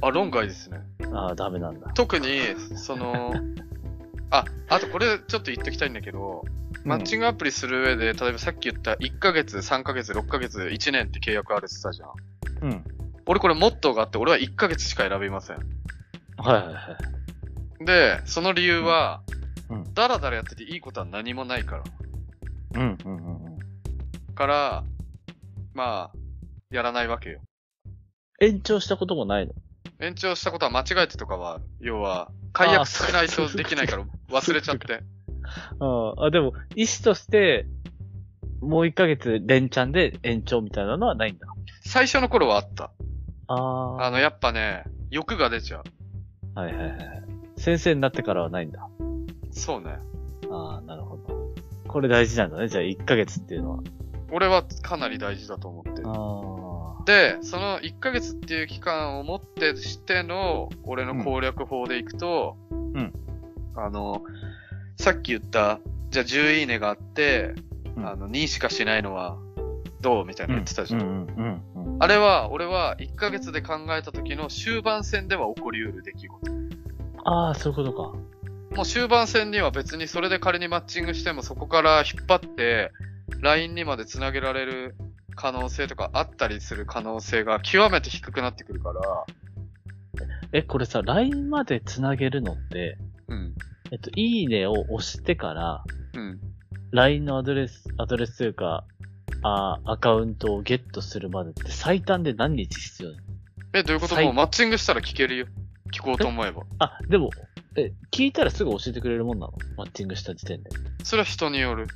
[0.00, 0.80] あ、論外ですね。
[1.12, 1.90] ああ、ダメなんだ。
[1.94, 2.28] 特に、
[2.74, 3.34] その、
[4.32, 6.44] あ、あとこれちょっと言っときたいんだけど、
[6.84, 12.72] マッチングアプリする上で、例えばさっき言った1ヶ月、3ヶ月、6ヶ月、1年って契約あるって言ったじゃん。
[12.72, 12.84] うん。
[13.26, 15.56] 俺これモットーがあって、俺は1ヶ月しか選びません。
[15.56, 15.62] は
[16.58, 16.98] いはいは
[17.80, 17.84] い。
[17.84, 19.22] で、その理由は、
[19.68, 21.82] うんダラダラやってていいことは何もないから。
[22.74, 23.58] うんうんうんうん。
[24.34, 24.84] から、
[25.74, 26.18] まあ、
[26.70, 27.40] やらないわけよ。
[28.40, 29.52] 延長したこともないの？
[30.00, 31.60] 延長したことは間違えてとかは。
[31.80, 35.02] 要は、解約しないとできないから忘れちゃって。
[35.80, 37.66] ああ、でも、意思として、
[38.60, 41.46] もう1ヶ月連チャンで延長みたいなのはないんだ。
[41.84, 42.92] 最初の頃はあった。
[43.48, 44.06] ああ。
[44.06, 45.82] あの、やっぱね、欲が出ちゃう。
[46.54, 46.98] はいはいはい。
[47.56, 48.88] 先生になってからはないんだ。
[49.50, 49.96] そうね。
[50.50, 51.54] ああ、なるほど。
[51.88, 52.68] これ大事なんだね。
[52.68, 53.82] じゃあ1ヶ月っていうのは。
[54.30, 56.08] 俺はかなり大事だと思ってる。
[56.08, 56.12] あ
[57.04, 63.12] で、その1ヶ月っていう期間をもってしての、俺の攻略法でいくと、うん
[63.74, 64.22] あの、
[64.96, 65.80] さっき言った、
[66.10, 67.54] じゃあ10いいねがあって、
[67.96, 69.38] うんあの、2しかしないのは、
[70.00, 71.62] どうみたいなの言ってたじゃん。
[72.00, 76.52] あれは、俺は1ヶ月で考えた時の終盤戦では起こり得る出来事。
[77.24, 78.76] ああ、そういうことか。
[78.76, 82.90] もう終盤戦には別にそれで仮にマッチングしてもそこから引っ張って、
[83.40, 84.94] LINE にまで繋げられる
[85.42, 89.00] 可能性とかあったりする可能性が極めて低くなってくるから、
[90.52, 93.54] え、これさ、LINE まで繋げるのって、うん。
[93.90, 95.84] えっと、いいねを押してから、
[96.14, 96.38] うん。
[96.92, 98.84] LINE のアドレス、アドレスというか、
[99.42, 103.10] あーアカウントをゲットするまでって最短で何日必要
[103.72, 104.14] え、どういうこと？
[104.14, 105.46] 最もうマッチングしたら聞けるよ。
[105.92, 106.62] 聞こうと思えば。
[106.78, 107.30] あ、でも、
[107.74, 109.54] え、聞いたらすぐ教えてくれるもんなの？
[109.76, 110.70] マッチングした時点で。
[111.02, 111.88] それは人による。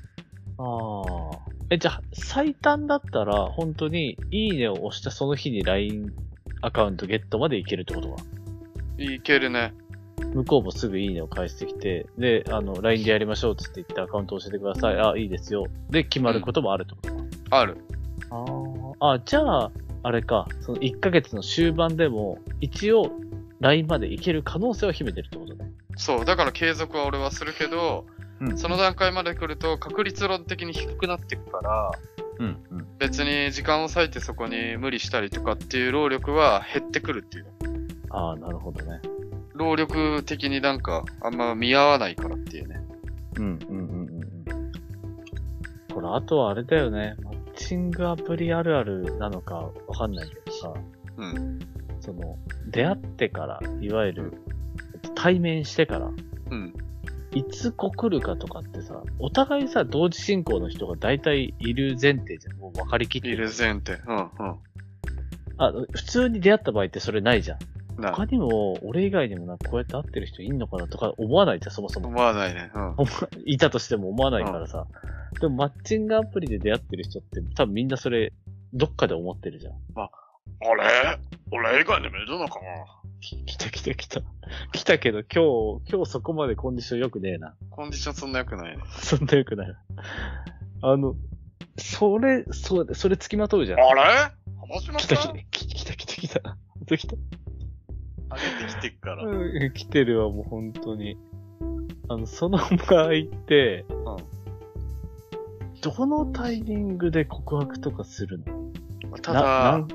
[0.59, 1.03] あ
[1.35, 1.39] あ。
[1.71, 6.13] え、じゃあ、最短だったら、本当に、いいねを押したその日に LINE
[6.63, 8.23] アカウントゲットまでいけるってことか。
[8.99, 9.75] いけるね。
[10.33, 14.99] 向こうもすぐいいねを返してきて、で、あの、LINE でやりましょうっつって言ってアカウント教えてください。
[14.99, 15.67] あ、いいですよ。
[15.91, 17.51] で、決まることもあるってこと？
[17.51, 17.59] か。
[17.59, 17.77] ある。
[18.31, 18.45] あ
[19.01, 19.13] あ。
[19.15, 19.71] あ、じゃあ、
[20.03, 23.11] あれか、その1ヶ月の終盤でも、一応、
[23.61, 25.71] LINE までいける可能性を秘めてるってことね。
[25.97, 26.25] そう。
[26.25, 28.07] だから継続は俺はするけど、
[28.41, 31.91] うんその段階まで来ると確率論的に低くなっていくから、
[32.39, 32.87] うん、うん。
[32.99, 37.47] 別に時間を割いてそこに無理したりとかっていう労力は減ってくるっていう。
[38.11, 39.01] ああ、なるほどね。
[39.55, 42.81] 労力的になんかあんま見合わないからっていうね。
[43.39, 44.73] うん、うん、うん、うんうん。
[45.95, 47.17] これ、あとはあれだよね。
[47.23, 49.55] マッチングアプリあるあるなのか
[49.87, 50.75] わかんないけどさ、
[51.17, 51.59] うん。
[52.01, 54.33] その、出会ってから、いわゆる、
[55.15, 56.11] 対面してから、
[56.51, 56.75] うん。
[57.37, 62.57] いつ告るかとかってさ、お互いさ、同時進行の人が大体いる前提じゃん。
[62.57, 64.01] もう分かりきっている前提。
[64.07, 64.57] うん、うん。
[65.59, 68.01] あ、普通に出会った場合ってそれないじゃん。
[68.01, 72.09] な他にも、俺以外にもなんかこうやって会ってる人いんのかなとか思わないじゃん、そもそも。
[72.09, 72.71] 思わないね。
[72.75, 72.95] うん。
[73.45, 74.87] いたとしても思わないからさ。
[75.39, 78.33] でもマッチングアプリで出会ってる人って多分みんなそれ、
[78.73, 79.75] どっかで思ってるじゃん。
[79.97, 80.09] あ
[80.75, 81.19] れ？
[81.57, 82.67] 俺以外にもいるのかな？
[83.21, 84.21] き来た来た来た。
[84.73, 87.55] 来たけど今日、今日そこまでコンディション良くねえな。
[87.71, 88.83] コンディションそんな良くないね。
[89.01, 89.75] そんな良くない。
[90.83, 91.17] あの、
[91.79, 93.81] それ、そう、それ付きまとうじゃん。
[93.81, 94.03] あれ？
[94.69, 96.41] 話しま来したた来た来た来た来た。
[96.41, 97.17] 来た来た？
[97.17, 99.25] 上げてきてっから。
[99.25, 101.17] うん来てるわ、もう本当に。
[102.09, 103.13] あの、その場合っ
[103.47, 103.85] て、
[105.81, 108.45] どのタイミングで告白とかするの？
[109.23, 109.89] ただん、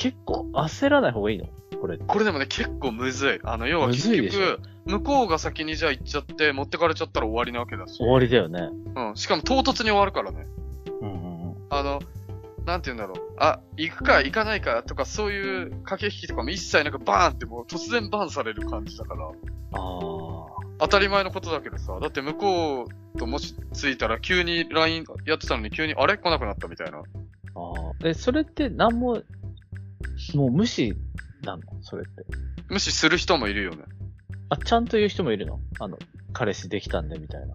[0.00, 1.44] 結構焦らない方がいいの？
[1.78, 1.98] これ。
[1.98, 3.40] これでもね、結構むずい。
[3.44, 7.98] あの、要は結むずいでしょ局、向こうが先にじゃあ行っちゃって、持ってかれちゃったら終わりなわけだし。
[7.98, 8.70] 終わりだよね。
[8.96, 9.16] うん。
[9.16, 10.46] しかも唐突に終わるからね。
[11.02, 11.54] うんうんうん。
[11.68, 12.00] あの、
[12.64, 13.34] なんて言うんだろう。
[13.36, 19.26] あ、行くか行かないかとか、そういう駆け引きとかも一切なんかバーンってもう突然バーンされる感じだから。
[19.26, 19.32] ああ。
[20.78, 21.98] 当たり前のことだけどさ。
[22.00, 26.16] だって向こうともし着いたら急に LINE やってたのに急にあれ？
[26.16, 26.98] 来なくなったみたいな。
[26.98, 27.04] ああ。
[28.08, 29.22] え、それって何も、
[30.34, 30.94] もう無視
[31.42, 31.62] なの？
[31.82, 32.24] それって。
[32.68, 33.84] 無視する人もいるよね。
[34.48, 35.60] あ、ちゃんと言う人もいるの？
[35.78, 35.98] あの、
[36.32, 37.54] 彼氏できたんでみたいな。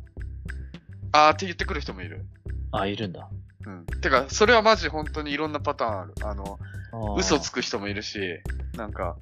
[1.12, 2.26] あーって言ってくる人もいる。
[2.72, 3.30] あ、いるんだ。
[3.66, 3.86] うん。
[4.02, 6.14] てか、それはマジ本当にいろんなパターンある。
[6.24, 6.60] あの、
[6.92, 8.20] あー嘘つく人もいるし、
[8.76, 9.18] なんか、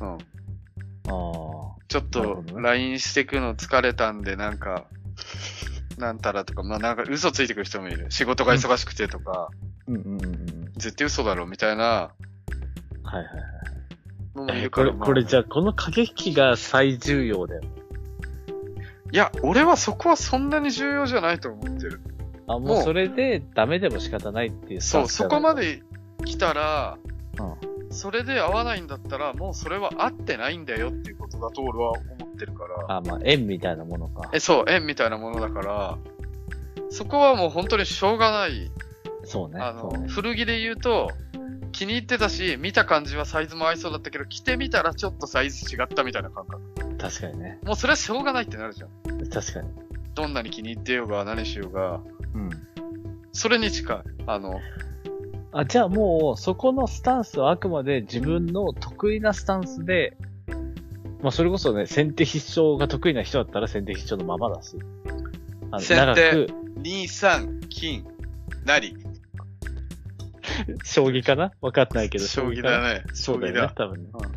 [0.00, 0.08] うん。
[0.12, 0.18] ああ。
[1.88, 4.86] ちょっと LINE してくの疲れたんで、なんか、
[5.98, 8.10] なんたらとか、まあなんか嘘ついてくる人もいる。
[8.10, 9.50] 仕事が忙しくてとか、
[9.86, 10.72] うんうんうんうん。
[10.76, 12.12] 絶対嘘だろみたいな
[13.06, 13.46] はいはいはい。
[14.36, 14.92] のもいえるから。
[14.92, 17.62] これ、これじゃゃあ、この駆け引きが最重要だよ。
[19.12, 22.00] いや、俺はそこはそんなに重要じゃないと思ってる。
[22.46, 25.54] あ、ももううそれでダメでも仕方ないっていうスタそう、ンスじゃなこま。
[25.54, 25.82] で
[26.24, 26.98] 来たら、
[27.38, 32.96] うんそれで合わないんだったら、もうそれは合ってないんだよっていうことだと俺は思ってるから。
[32.96, 34.28] あ、まあ、縁みたいなものか。
[34.34, 35.98] え、そう、縁みたいなものだから、
[36.90, 38.70] そこはもう本当にしょうがない。
[39.24, 39.60] そうね。
[39.60, 41.10] あの、そうね古着で言うと、
[41.76, 46.96] 気に入ってたし、見た感じはサイズも合いそうだったけど、着てみたらちょっとサイズ違ったみたいな感覚。
[46.96, 47.58] 確かにね。
[47.64, 49.28] もうそれはしょうがないってなるじゃん。
[49.28, 49.68] 確かに。
[50.14, 52.00] どんなに気に入ってようが何しようが、
[52.34, 52.50] うん。
[53.32, 53.98] それに近い。
[54.26, 54.58] あの、
[55.52, 60.16] あ、じゃあもう、そこのスタンスはあくまで自分の得意なスタンスで、
[61.20, 64.78] まあそれこそね、先手必勝が得意な人だったら先手必勝のままだし。
[65.70, 66.46] あの先手長く、
[66.80, 68.06] 2、3、金、
[68.64, 68.96] なり。
[70.84, 71.52] 将棋かな？
[71.60, 72.26] わかんないけど。
[72.26, 73.04] 将棋だね。
[73.14, 74.10] そうだよね、多分ね。
[74.12, 74.36] うん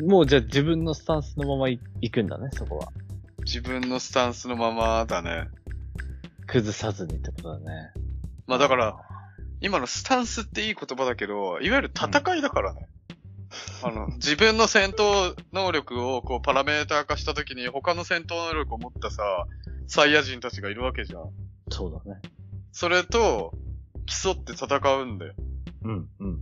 [0.00, 2.88] もうじゃあ自分のスタンスのままい行くんだね、そこは。
[3.44, 5.46] 自分のスタンスのままだね。
[6.48, 7.92] 崩さずにってことだね。
[8.48, 8.96] まあだから、、
[9.60, 12.88] 今のスタンスっていい言葉だけど、いわゆる戦いだからね。
[13.84, 19.22] あの、自分の戦闘能力をこうパラメーター化したときに他の戦闘能力を持ったさ、
[19.86, 21.30] サイヤ人たちがいるわけじゃん。
[21.70, 22.20] そうだね。
[22.72, 23.54] それと、
[24.06, 25.34] 競って戦うんだよ。
[25.84, 26.38] うん、うん、うん。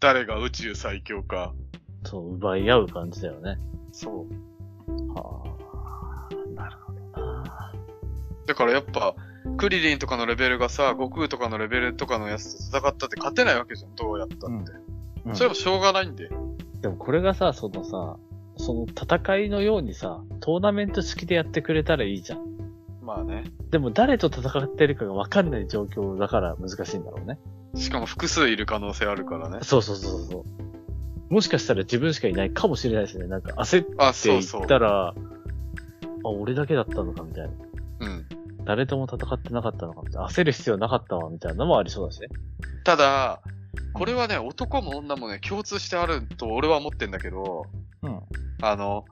[0.00, 1.54] 誰が宇宙最強か。
[2.04, 3.58] そう、奪い合う感じだよね。
[3.92, 4.26] そ
[4.88, 5.12] う。
[5.12, 7.72] はあ、なるほどな。
[8.46, 9.14] だからやっぱ、
[9.56, 13.94] クリリンとかのレベルがさ、悟空とかのレベルとかのやつと戦ったって勝てないわけじゃん。
[13.94, 14.46] どうやったって。
[14.46, 14.64] うん
[15.34, 16.30] それもしょうがないんで。
[16.80, 18.16] でもこれがさ、そのさ、
[18.58, 22.55] その戦いのようにさ、トーナメント式でやってくれたらいいじゃん。
[23.06, 23.44] まあね。
[23.70, 27.38] でも誰と戦ってるかがわかんない状況だから難しいんだろうね。
[27.76, 29.60] しかも複数いる可能性あるからね。
[29.62, 30.44] そうそうそうそ
[31.30, 31.32] う。
[31.32, 33.26] もしかしたら自分しかいないかもしれないですね。
[33.28, 34.66] なんか焦ってあ、いっ。
[34.66, 35.14] たら、あ、
[36.24, 37.50] 俺だけだったのかみたいな。
[38.00, 38.26] うん。
[38.64, 40.28] 誰とも戦ってなかったのかみたいな。
[40.28, 42.28] 焦る必要なかったわみたいなのもありそうだしね。
[42.82, 43.40] ただ、
[43.92, 47.66] これはね、男も女もね、共通してあると俺は思ってんだけど、
[48.02, 48.20] うん。
[48.62, 49.04] あの、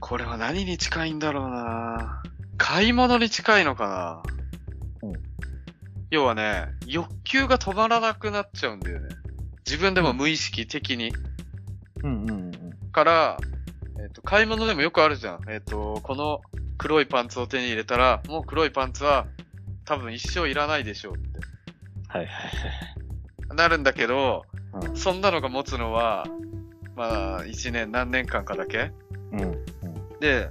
[0.00, 2.22] これは何に近いんだろうな
[2.56, 4.22] 買い物に近いのか
[5.02, 5.34] なうん
[6.10, 9.08] 要はね、欲求が止まらなくなっちゃうんだよね。
[9.66, 11.12] 自分でも無意識的に。
[12.04, 12.52] うんうんうん。
[12.92, 13.36] から、
[14.00, 15.40] えっ、と、買い物でもよくあるじゃん。
[15.48, 16.40] えっ、と、この
[16.78, 19.26] 黒いパンツを手に入れたら、もう黒いパンツは
[19.84, 21.40] 多分一生いらないでしょうって。
[22.06, 23.56] はいはいはい。
[23.56, 26.26] なるんだけど、うんそんなのが持つのは、
[26.94, 28.92] まあ、一年何年間かだけ？
[29.32, 29.64] うん。
[30.24, 30.50] うん。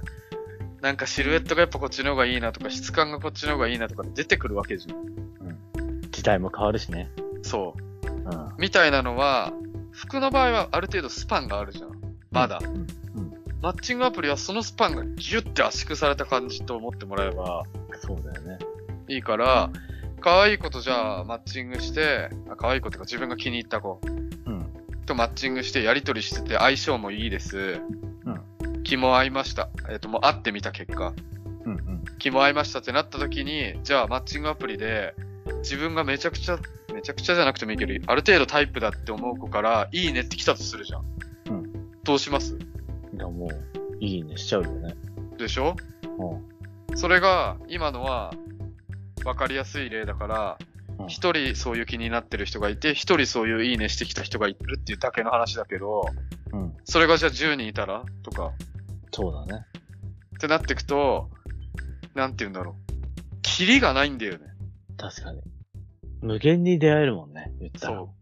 [0.80, 6.10] なんかシルエットがやっぱこっちの方がいいなとか、質感がこっちの方がいいなとか出てくるわけじゃん。
[6.10, 7.10] 時代も変わるしね。
[7.42, 8.06] そう。
[8.06, 8.54] うん。
[8.58, 9.52] みたいなのは、
[9.92, 11.90] 服の場合はある程度スパンがあるじゃん。
[12.30, 12.60] まだ。
[12.62, 12.86] うん。
[13.60, 17.64] マッチングアプリはそのスパンがギュッて圧縮された感じと思ってもらえば
[18.02, 18.58] そうだよね。
[19.08, 19.70] いいから、
[20.20, 24.66] 可愛い子とじゃあマッチングして、あ可愛い子っていうか自分が気に入った子うん。
[25.06, 27.80] とマッチングしてやりとりしてて相性もいいです。
[28.84, 29.68] 気も合いました。
[29.90, 31.12] えっ、と、もう会ってみた結果、
[31.64, 31.72] うん。
[31.72, 32.04] うん。
[32.18, 35.14] 気も合いましたってなった時に、じゃあマッチングアプリで、
[35.58, 36.58] 自分がめちゃくちゃ、
[36.92, 41.04] めちゃくちゃじゃなくてもいいけど、ある程度タイプだって思う子から、いいねって来たとするじゃん。
[41.50, 41.90] うん。
[42.04, 42.56] どうします？
[43.14, 44.94] いや、もう、いいねしちゃうよね。
[45.38, 45.76] でしょ？
[46.18, 46.96] うん。
[46.96, 48.32] それが、今のは、
[49.24, 50.58] わかりやすい例だから、
[50.98, 56.06] ううん一人そういう気になってる人がいて、一人そういういいねしてきた人がいるっていうだけの話だけど、
[56.52, 56.76] うん。
[56.84, 58.04] それがじゃあ10人いたら？
[58.22, 58.52] とか、
[59.14, 59.64] そうだね。
[60.36, 61.30] ってなっていくと、
[62.14, 62.94] なんて言うんだろう。
[63.42, 64.46] キリがないんだよね。
[64.96, 65.40] 確かに。
[66.20, 67.98] 無限に出会えるもんね、言ったら。
[67.98, 68.14] そ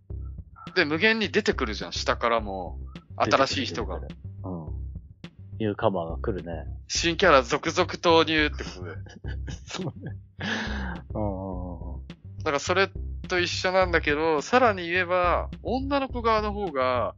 [0.70, 0.74] う。
[0.74, 2.78] で、無限に出てくるじゃん、下からも。
[3.16, 3.96] 新しい人が。
[3.96, 4.02] うん。
[5.58, 6.66] ニューカマーが来るね。
[6.88, 8.96] 新キャラ続々投入ってことで。
[9.66, 10.16] そうね。
[11.14, 12.02] うんうんうん
[12.38, 12.90] だからそれ
[13.28, 17.14] と一緒なんだけど、さらに言えば、女の子側の方が、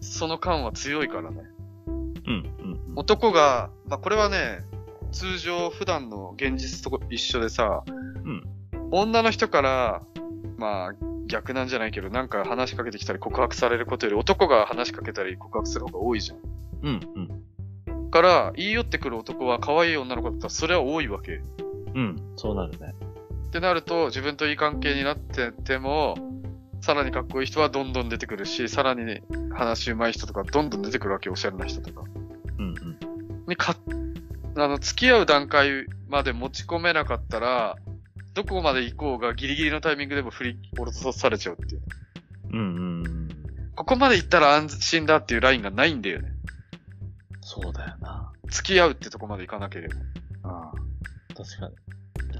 [0.00, 1.42] その感は強いからね。
[1.86, 1.90] う
[2.30, 2.57] ん。
[2.98, 3.02] うん。
[3.02, 4.64] 男が、まあ、これはね、
[5.12, 7.82] 通常普段の現実と一緒でさ、
[8.24, 8.42] ん
[8.90, 10.02] 女の人から、
[10.56, 10.94] まあ、
[11.26, 16.38] 逆なんじゃないけど、なんか話しかけてきたり告白されることより男が話しかけたり告白する方が多いじゃん。
[16.82, 17.00] うん。
[17.14, 18.10] うん。
[18.10, 21.40] から、言い寄ってくる男は可愛い女の子だったらそれは多いわけ。
[21.94, 22.16] うん。
[22.36, 22.94] そうなるね。
[23.48, 26.16] ってなると、自分といい関係になってても、
[26.80, 29.22] さらにかっこいい人はどんどん出てくるし、さらに、ね、
[29.52, 32.04] 話上手い人とかどんどん出てくるわけ、おしゃれな人とか。
[32.58, 32.68] うん。
[32.68, 32.87] うん。
[33.48, 33.76] にか、
[34.56, 37.76] あの、付き合う段階まで持ち込めなかったら、
[38.34, 41.82] どこまで行こうがギリギリのタイミングでも振り下ろされちゃうっていう。
[42.52, 42.58] うん。
[42.58, 43.28] うん。
[43.74, 46.32] ここまで行ったら安心だっていうラインがないんだよね。
[47.40, 48.32] そうだよな。
[48.50, 49.94] 付き合うってとこまで行かなければ。
[50.50, 50.72] ああ。
[51.34, 51.74] 確かに。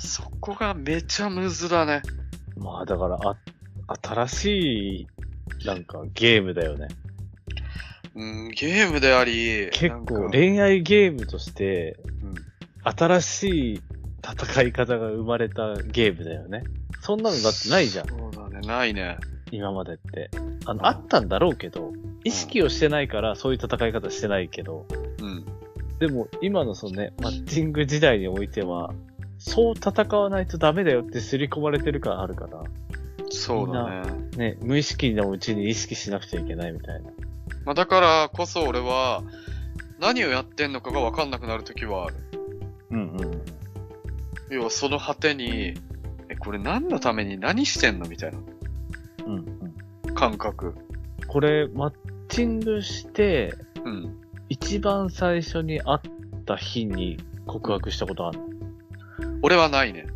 [0.00, 2.02] そこがめちゃむずだね。
[2.56, 3.36] まあ、だから、あ、
[4.02, 5.06] 新し
[5.62, 6.88] い、なんか、ゲームだよね。
[8.18, 12.34] うん、ゲームであり、結構、恋愛ゲームとして、うん
[12.84, 13.82] 新しい
[14.24, 16.62] 戦い方が生まれたゲームだよね。
[17.02, 18.08] そんなのだってないじゃん。
[18.08, 19.18] そうだね、ないね。
[19.50, 20.30] 今までって。
[20.64, 21.92] あの、うんあったんだろうけど、
[22.24, 24.86] 意識をしてないから、そういう戦い方してないけど、
[25.20, 25.44] うん。
[25.98, 28.94] でも、今のそのね、マッチング時代においては、
[29.38, 32.62] そう戦わないとダメだよって刷り込まれてる感あるから、
[33.30, 34.02] そうだ
[34.36, 34.54] ね。
[34.54, 37.10] ね、無意識のうちに意識しなくちゃいけないみたいな。
[37.68, 39.22] まあ、だからこそ俺は、
[40.00, 42.16] 何をやってんのかが分かんなくなるときはある。
[42.92, 43.42] うんうん。
[44.48, 45.74] 要はその果てに、
[46.30, 48.38] え、これ何のために何してんのみたいな
[49.26, 49.34] うん
[50.06, 50.14] うん。
[50.14, 50.76] 感覚。
[51.26, 51.92] これ、マッ
[52.30, 53.54] チングして、
[53.84, 54.16] うん。
[54.48, 56.00] 一番最初に会っ
[56.46, 58.46] た日に告白したことあるの？
[59.42, 60.06] 俺はないね。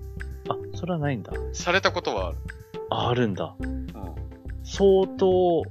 [0.49, 1.35] あ、それはないんだ。
[1.53, 2.39] されたことはある。
[2.89, 3.55] あ、あるんだ。
[4.63, 4.67] うん。
[4.67, 5.63] 相当、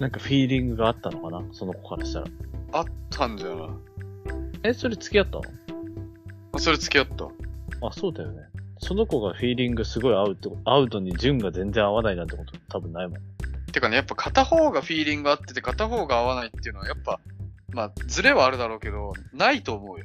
[0.00, 1.42] なんかフィーリングがあったのかな？
[1.52, 2.26] その子からしたら。
[2.72, 3.68] あったんじゃない？
[4.64, 5.42] え、それ付き合ったの？
[6.52, 7.24] あそれ付き合った。
[7.86, 8.42] あ、そうだよね。
[8.78, 13.18] その子がフィーリングすごい合うってこと、合うのに順が全然合わないなんてこと多分ないもん。
[13.72, 17.20] てかね、やっぱ片方がフィーリング合ってて片方が合わないっていうのはやっぱ、
[17.70, 20.04] まあ、ズレはあるだろうけど、ないと思うよ。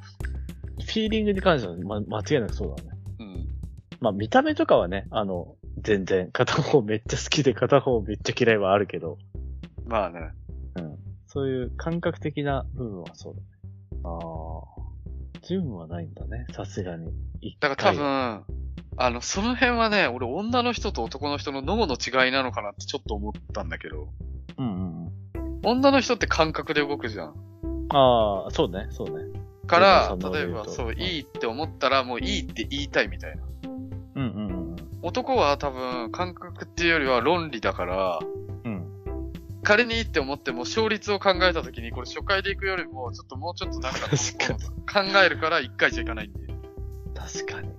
[0.80, 2.90] フィーリングに関しては、ま、間違いなくそうだね。
[3.20, 3.48] うん。
[4.00, 9.18] まあ見た目とかはね、あの、全然片方めっちゃ好きで片方めっちゃ嫌いはあるけど、
[9.86, 10.20] まあね。
[10.76, 10.98] うん。
[11.28, 13.46] そういう感覚的な部分はそうだね。
[14.04, 14.78] ああ。
[15.48, 17.12] 順はないんだね、さすがに。
[17.42, 18.44] 一だから多分、
[18.98, 24.10] あの、その辺はね、俺女の人と男の人の脳の違いなのかなってちょっと思ったんだけど、
[24.58, 25.60] うんうんうん。
[25.64, 27.36] 女の人って感覚で動くじゃん。
[27.90, 29.40] ああ、そうね、そうね。
[29.68, 33.44] から、うん例えば、そう、うんいいって思ったらもういいって言いたいみたいな。
[34.16, 34.24] うんう
[34.54, 34.57] ん
[35.02, 38.20] 男は多分、感覚っていうよりは論理だから、
[38.64, 38.74] うん。
[38.74, 39.32] うん。
[39.64, 46.40] 仮にいいって思っても勝率を考えたときに、これ初回で行くよりも、ちょっともうちょっとなんか、確考えるから1回じゃいかないんで。
[47.14, 47.70] 確かに。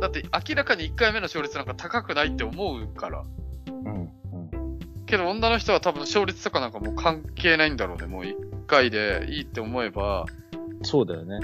[0.00, 3.24] だって明らかに1回目の勝率なんか高くないって思うから。
[3.66, 4.78] うんうん。
[5.06, 8.06] けど女の人は多分勝率とかなんかもう関係ないんだろうね。
[8.06, 10.26] もう1回でいいって思えば、
[10.82, 11.38] そうだよね。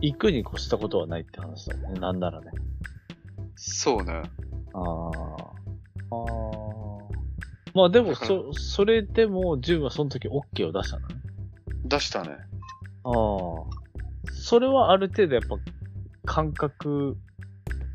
[0.00, 2.00] 行くに越したことはないって話だもんね。
[2.00, 2.50] なんならね。
[3.54, 4.22] そうね。
[4.74, 5.12] ああ。
[6.10, 6.62] ああ。
[7.74, 11.14] まあでも、そ、それでも、ジュンはその時 OK を出したのね。
[11.84, 12.30] 出したね。
[13.04, 13.12] ああ。
[14.32, 15.56] それはある程度やっぱ、
[16.24, 17.16] 感覚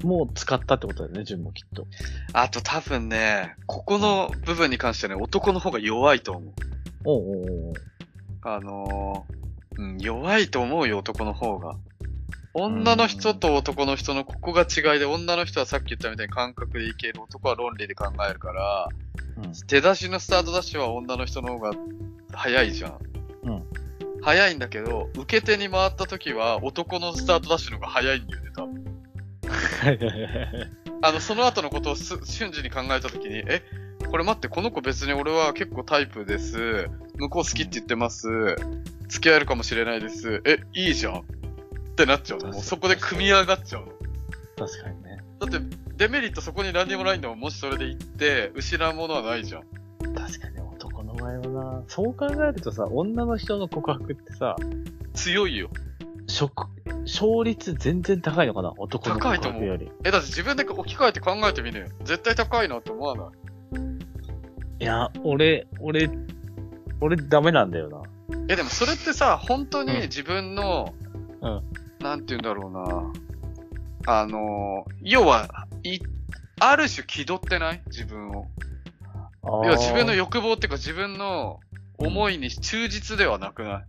[0.03, 1.87] も使ったってことだよね、ジュンもきっと。
[2.33, 6.53] あと多分ね、ここの部分に関してはね、男の方が弱いと思う。
[7.05, 7.73] おうおうおう
[8.41, 11.75] あのー、うん、弱いと思うよ、男の方が。
[12.59, 18.89] 女の人と男の人のここが違いで、女の人はさっき言ったみたいに感覚でいける、男は論理で考えるから、
[19.37, 19.51] うん。
[19.67, 21.71] 出だしのスタートダッシュは女の人の方が
[22.33, 22.97] 早いじゃん。
[23.43, 23.63] うん。
[24.23, 28.85] 早いんだけど、受け手に回った時は男のスタートダッシュの方が早いんだよね、多分。
[31.03, 33.61] あの、その後のことをす瞬時に考えた時に、え、
[34.09, 36.89] これ待って、この子別に俺は結構タイプです。
[37.17, 38.27] 向こう好きって言ってます。
[39.07, 40.41] 付き合えるかもしれないです。
[40.43, 41.23] え、いいじゃん
[41.97, 42.51] ってなっちゃうの。
[42.51, 43.87] もうそこで組み上がっちゃうの。
[44.55, 45.17] 確かにね。
[45.39, 45.59] だって、
[45.95, 47.39] デメリットそこに何にもないんだもん。
[47.39, 49.63] もしそれで言って、失うものはないじゃん。
[50.13, 54.55] 確かに男の場合はな、そう考えるとさ、女の人の告白ってさ、
[55.15, 55.69] 強いよ。
[56.27, 56.67] 職、
[57.03, 58.73] 勝率全然高いのかな？
[58.77, 59.91] 男の告高いと思う白より。
[60.03, 61.87] え、だって自分で置き換えて考えてみねよ。
[62.03, 63.31] 絶対高いなって思わな
[64.79, 64.83] い？
[64.83, 66.09] いや、俺、俺、
[67.01, 68.03] 俺ダメなんだよな。
[68.49, 70.93] え、でもそれってさ、本当にうん自分の、
[71.41, 71.61] うん
[71.99, 74.19] なんて言うんだろうな。
[74.19, 75.99] あのー、要は、い、
[76.59, 77.81] ある種気取ってない？
[77.87, 78.47] 自分を。
[79.43, 81.59] 要は自分の欲望っていうか自分の
[81.97, 83.85] 思いに忠実ではなくない、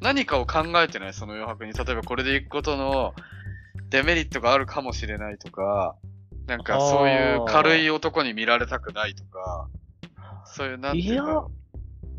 [0.00, 1.14] 何かを考えてない？
[1.14, 1.72] その余白に。
[1.72, 3.14] 例えばこれで行くことの
[3.90, 5.96] デメリットがあるかもしれないとか、
[6.46, 9.68] なんかそういう軽い男に見られたくないとか、
[10.44, 11.46] そういうなんていうか。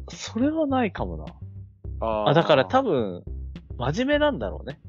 [0.09, 1.25] それはないかもな。
[1.99, 3.23] あーあ、だから多分、
[3.77, 4.79] 真面目なんだろうね。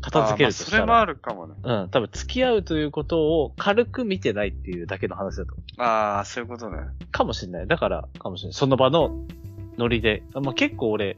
[0.00, 0.70] 片付けるとしたら。
[0.70, 1.54] それもあるかもね。
[1.62, 6.78] うん、多分付き合うということを軽く見てないっていうだけの話だと思ああ、そういうことね。
[6.78, 7.06] う。
[7.10, 7.66] かもしれない。
[7.66, 8.52] だから、かもしれない。
[8.54, 9.10] その場の
[9.78, 10.22] ノリで。
[10.34, 11.16] あまあ、結構俺、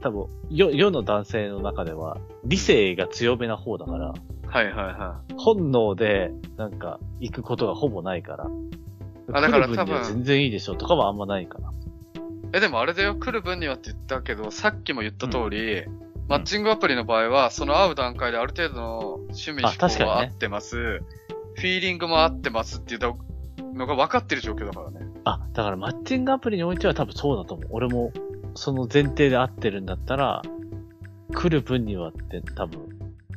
[0.00, 4.14] 多分、世、世の男性の中では、理性が強めな方だから、
[4.46, 8.46] はいはいは本能で、なんか、行くことがほぼないから。
[9.32, 11.72] あだから多分全然いいでしょとかはあんまないかな。
[12.52, 12.56] い。
[12.56, 15.84] え、でもあれだよ、来る分にはって言ったけど、さっきも言った通り、
[16.28, 23.00] マッチングアプリの場合は、その会う段階である程度の趣味あ思考確かにねは合ってます、フィーリングも合ってますっていう
[23.74, 25.06] のが分かってる状況だからね。
[25.24, 27.66] あ、だからマッチングアプリにおいては多分そうだと思う。
[27.70, 28.12] 俺も、
[28.54, 30.42] その前提で合ってるんだったら、
[31.34, 32.80] 来る分にはって多分、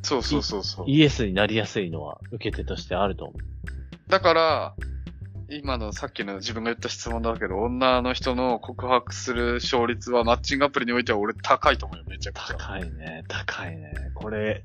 [0.02, 0.86] そうそうそうそう。
[0.88, 4.10] イエスになりやすいのは受け手としてあると思う。
[4.10, 4.76] だから、
[5.52, 12.56] 今のさっきの自分が言った質問だけど、女の人の告白する勝率はマッチングアプリにおいては俺高いと思うよ、めちゃくちゃ。
[12.56, 13.92] 高いね、高いね。
[14.14, 14.64] これ、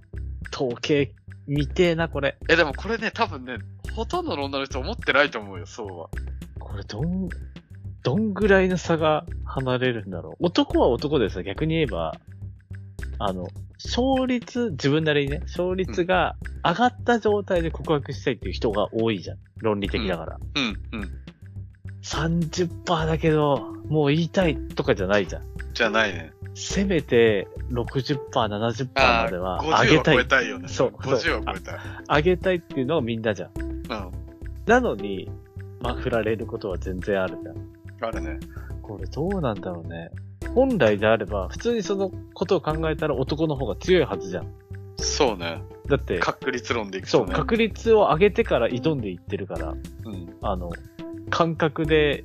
[0.52, 1.14] 統計、
[1.46, 2.36] 見てえな、これ。
[2.50, 3.58] え、でもこれね、多分ね、
[3.94, 6.08] ほとんどの女の人思ってないと思うよ、そうは。
[6.58, 7.30] これ、どん、
[8.02, 10.46] どんぐらいの差が離れるんだろう。
[10.46, 12.14] 男は男でさ、逆に言えば、
[13.18, 13.48] あの、
[13.84, 19.38] 勝率、自分なりにね、勝率が上がった状態で告白したいっていう人が多いじゃん。
[19.58, 20.38] 論理的だから。
[20.54, 21.10] うん、うん。
[22.02, 25.42] 30%だけど、もう言いたいとかじゃないじゃん。
[25.72, 26.32] じゃないね。
[26.54, 30.14] せめて60%、70%までは50は上げたい。
[30.16, 30.68] 超えたいよね。
[30.68, 31.78] そう50は超えたい。
[32.08, 33.50] 上げたいっていうのがみんなじゃん。
[33.58, 33.84] うん。
[34.66, 35.30] なのに、
[35.80, 38.08] まあ、振られることは全然あるじゃん。
[38.08, 38.38] あるね。
[38.82, 40.10] これどうなんだろうね。
[40.54, 44.46] 本来であれば、普通にそのことを考えたら男の方が強いはずじゃん。
[44.96, 45.62] そうね。
[45.88, 47.38] だって、確率論でいくそう、とね。
[47.38, 49.74] 確率を上げてから挑んでいってるから、
[50.04, 50.34] うん。
[50.42, 50.70] あの、
[51.30, 52.24] 感覚で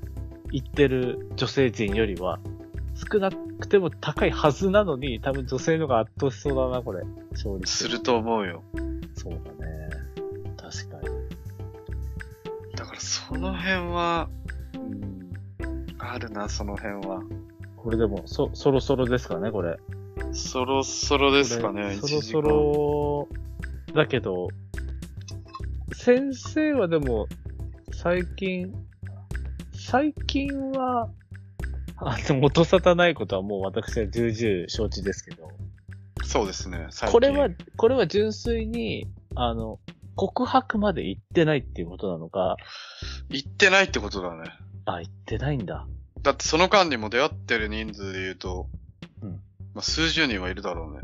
[0.52, 2.40] 言ってる女性陣よりは、
[3.12, 7.04] 少なくても高いはずなのに、多分女性の方が圧倒しそうだな、これ。
[7.32, 7.78] 勝率。
[7.78, 8.64] すると思うよ。
[9.16, 9.90] そうだね。
[10.58, 12.76] 確かに。
[12.76, 14.30] だからその辺は、
[14.74, 17.22] うん、あるな、その辺は。
[17.84, 19.78] これでも、そ、そろそろですかね、これ。
[20.34, 23.28] そろそろですかね、これそろ1時間そろ、
[23.94, 24.50] だけど、
[25.94, 27.28] 先生はでも、
[27.94, 28.74] 最近、
[29.74, 31.10] 最近は、
[31.98, 35.50] あの、元沙汰ないことはもう私は重々承知ですけど、
[36.24, 39.80] そうですね、最近これは、これは純粋に、あの、
[40.16, 42.58] 告白まで行ってないっていうことなのか、
[43.30, 44.52] 行ってないってことだね。
[44.86, 45.88] あ、行ってないんだ。
[46.22, 48.68] だってその間にも出会ってる人数で言うと、
[49.22, 49.30] うん
[49.74, 51.02] まあ、数十人はいるだろうね。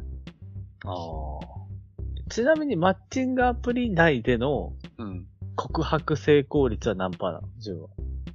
[0.85, 2.29] ああ。
[2.29, 5.25] ちなみにマッチングアプリ内でのうん。
[5.57, 7.47] 告白成功率は何パーなの？
[7.55, 7.87] 自分は。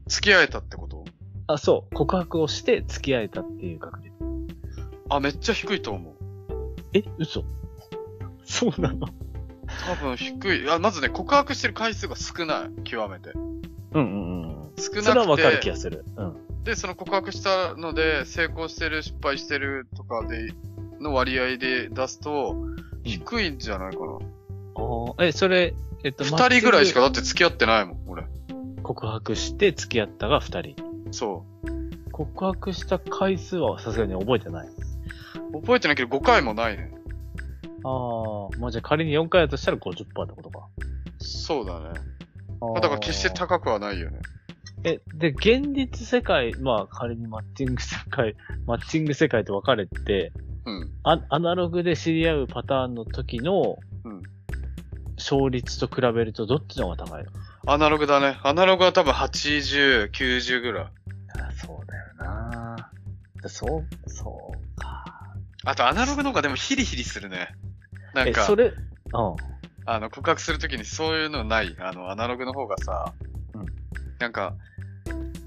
[0.07, 1.05] 付き合えたってこと？
[1.49, 1.95] あ、そう。
[1.95, 4.15] 告白をして付き合えたっていう確率。
[5.11, 6.15] あ、めっちゃ低いと思う。
[6.95, 7.03] え？
[7.19, 7.45] 嘘
[8.47, 9.07] そうなの？
[9.87, 10.71] 多分低い。
[10.71, 12.85] あ、まずね、告白してる回数が少ない。
[12.85, 13.33] 極めて。
[13.35, 14.71] うんうんうん。
[14.79, 15.03] 少なくて。
[15.03, 16.07] それはわかる気がする。
[16.17, 16.37] うん。
[16.65, 20.53] で、その告白したので、成功してる、失敗してるとかで、
[21.01, 22.55] の割合で出すと、
[23.05, 24.13] 低いんじゃないかな。
[24.13, 28.25] ああ、え、それ、えっと、二、人ぐらいしかマだって付き合ってないもん、俺。
[28.83, 30.77] 告白して付き合ったが二人。
[31.11, 31.45] そ
[32.13, 34.69] 告白した回数はさすがに覚えてない。
[35.53, 35.61] う。
[35.61, 36.91] 覚えてないけど5回もないね。
[37.85, 40.67] ああ、まあじゃあ仮に4回だとしたら50%ってことか。
[41.19, 42.01] そうだね。
[42.77, 44.19] あ、だから決して高くはないよね。
[44.85, 48.35] え、で、現実世界、まあ仮にマッチング世界、
[48.67, 50.33] マッチング世界と分かれて、
[50.65, 50.91] うん。
[51.03, 54.23] アアナログで知り合うパターンの時の、うん
[55.23, 57.31] 勝率と比べるとどっちの方が高いの？
[57.67, 58.39] アナログだね。
[58.43, 60.85] アナログは多分80、90ぐらい。
[60.85, 62.91] あそうだよな
[63.47, 65.05] そう、そうか。
[65.65, 67.55] あとアナログの方がでもヒリヒリするね。
[68.15, 68.75] なんえ、かそ、れ、うん。
[69.15, 69.37] あ
[69.85, 71.77] あの、告白するときにそういうのない。
[71.79, 73.30] あの、アナログの方がさ、うん
[74.21, 74.55] なんか、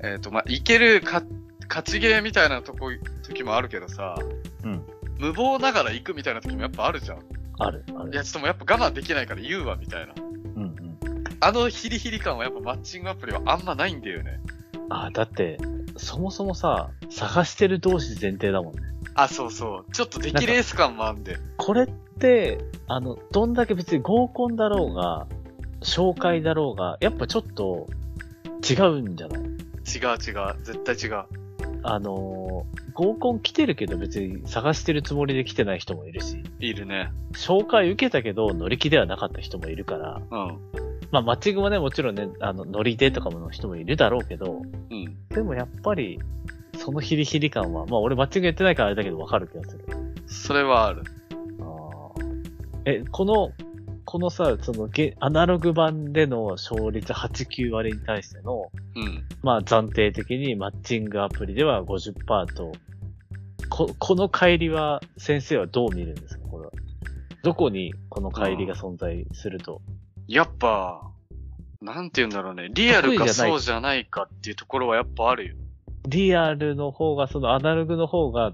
[0.03, 1.23] えっ、と、まあ、いけるか、
[1.69, 4.15] 勝ちゲーみたいなとこ、時もあるけどさ、
[4.63, 4.83] うん。
[5.19, 7.19] 無謀ながら行くみたいな時もやっぱあるじゃん。
[7.59, 8.11] ある、ある。
[8.11, 10.13] いや、ちょっともうやっぱ我慢できないから言うわ、みたいな。
[10.55, 10.97] うんうん。
[11.39, 14.39] あのヒリヒリ感はやっぱマッチングアプリはあんまないんだよね。
[14.89, 15.59] あ、だって、
[15.97, 18.81] そもそもさ、探してる同士前提だもんね。
[19.13, 19.91] あ、そうそう。
[19.93, 21.37] ちょっと出来レース感もあんで。
[21.57, 21.87] これっ
[22.19, 22.57] て、
[22.87, 25.27] あの、どんだけ別に合コンだろうが、
[25.81, 27.87] 紹介だろうが、やっぱちょっと
[28.69, 29.41] 違うんじゃない？
[29.41, 30.63] 違う違う。
[30.63, 31.25] 絶対違う。
[31.83, 37.11] あのー合コン来てるけど別に探してるつもりで来てない人もいるし、いるね。
[37.31, 40.57] 紹介受けたけど乗り気ではなかった人もいるから、うん。
[41.11, 44.61] まあマッチングもね、もちろんね、あの、乗りでとかもの人もいるだろうけど、
[44.91, 45.17] うん。
[45.29, 46.19] でもやっぱり、
[46.77, 49.85] そのヒリヒリ感は、まあ俺マッチングやってないからあれだけどわかる気がする。
[50.27, 51.01] それはある。
[51.61, 52.41] あー
[52.85, 53.51] え、この、
[54.05, 59.23] このさ、そのゲ、アナログ版での勝率8、9割に対しての、うん。
[59.41, 62.71] まあ暫定的にマッチングアプリでは50%と、
[63.69, 66.47] こ、この乖離は先生はどう見るんですか？
[66.47, 66.71] これは。
[67.43, 69.81] どこにこの乖離が存在すると？
[70.27, 71.01] やっぱ、
[71.81, 72.69] なんて言うんだろうね。
[72.73, 75.55] リアルかそうじゃないかっていうところはやっぱあるよ。
[76.07, 78.53] リアルの方が、そのアナログの方が、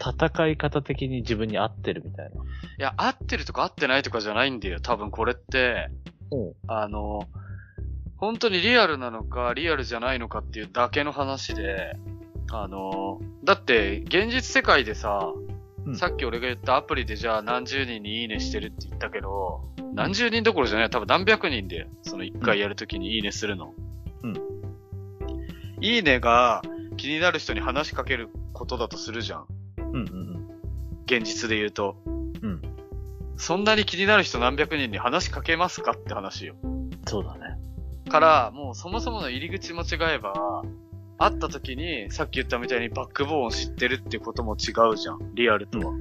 [0.00, 2.42] 戦い方的に自分に合ってるみたいな。
[2.42, 2.46] い
[2.78, 4.80] や、合ってるとか合ってないとかじゃないんだよ。
[4.80, 5.90] 多分これって、
[6.30, 6.52] うん。
[6.66, 7.28] あの、
[8.16, 11.96] 本当にリアルなのか、リアルじゃないのかっていうだけの話で、
[12.50, 15.32] あの、だって、現実世界でさ、
[15.86, 23.72] うんさっき俺が言ったアプリでじゃあ何十人にいいねしてるって言ったけど、何十人どころじゃない多分何百人で、その一回やるときにいいねするの。
[24.22, 24.34] うん。
[25.80, 26.60] いいねが
[26.96, 29.46] 気になる人に話しかけることだとするじゃん。
[29.92, 30.30] うんうん
[31.06, 31.96] 現実で言うと。
[32.06, 32.62] うん。
[33.36, 36.54] そんなに気になる人何百人に話しかけますかって話よ。
[36.62, 36.90] うん。
[37.06, 37.58] そうだね。
[38.08, 40.62] から、もうそもそもの入り口間違えば、
[41.18, 45.34] 会った時に、さっき言ったみたいにバックボーンを知ってるってことも違うじゃん。
[45.34, 45.92] リアルとは。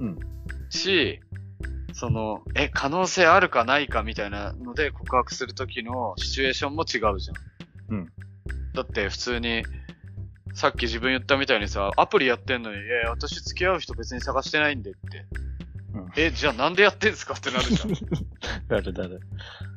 [0.00, 0.18] うん。
[0.70, 1.20] し、
[1.92, 7.36] その、え、可能性あるかないかみたいなので告白する時のシチュエーションも違うじゃん。
[7.88, 8.12] うん。
[8.74, 9.62] だって普通に、
[10.54, 15.26] さっき自分言ったみたいにさ、アプリやってんのに、いやいや私付き合う人別に探してないんでって。
[15.94, 17.92] うんえ、じゃあなんでやってんすかってなるじゃん。
[18.68, 19.20] だるだる。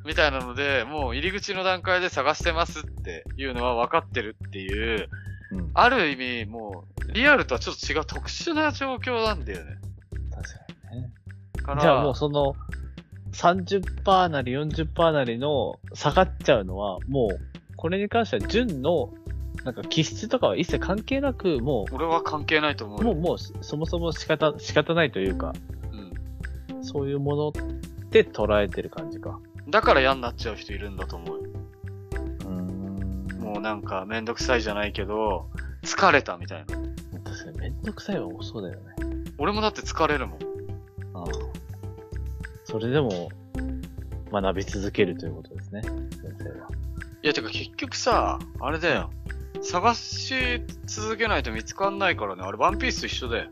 [0.06, 5.10] みたいなので、もう入り口の段階で探してますっていうのは分かってるっていう、
[5.52, 5.72] うん。
[5.74, 9.78] ある意味もう、リアルとはちょっと違う特殊な状況なんだよね。
[10.32, 11.12] 確かにね。
[11.64, 12.56] から、じゃあもうその、
[13.34, 19.14] 30%なり40%なりの下がっちゃうのは、もう、これに関しては純の、
[19.64, 23.16] なんか気質とかは一切関係なく、も俺は関係ないと思う、もう。
[23.16, 25.54] もう、そもそも仕方、仕方ないというか、
[26.72, 26.84] うん。
[26.84, 27.52] そういうものっ
[28.10, 29.40] て捉えてる感じか。
[29.70, 31.50] だから嫌になっちゃう人いるんだと思うよ。
[32.14, 33.40] うーん。
[33.40, 35.50] もうなんかめんどくさいじゃないけど、
[35.84, 36.78] 疲れたみたいな。
[37.24, 38.96] 確かにめんどくさいは多そうだよね。
[39.38, 40.40] 俺もだって疲れるもん。
[41.14, 41.26] ああ。
[42.64, 43.30] それでも、
[44.32, 45.94] 学び続けるということですね、先
[46.40, 46.68] 生は。
[47.24, 49.10] いや、てか結局さ、あれだよ。
[49.62, 52.44] 探し続けないと見つかんないからね。
[52.44, 53.50] あれ、ワンピースと一緒だよ。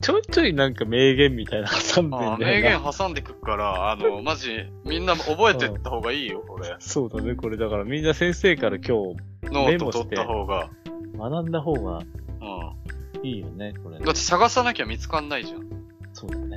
[0.00, 2.20] ちょいちょいなんか名言みたいな挟んでん。
[2.20, 6.74] ああ名言挟んでくっから、あの、マジ、みんな覚えてった方がいいよ、これ。
[6.80, 9.14] そうだね、これだからみんな先生から今
[9.44, 10.68] ノート取った方が。
[11.12, 13.26] 日学んだ方がうん。
[13.26, 15.68] いいよね、これねだって探さなきゃ見つかんないじゃん。
[16.12, 16.56] そうだね。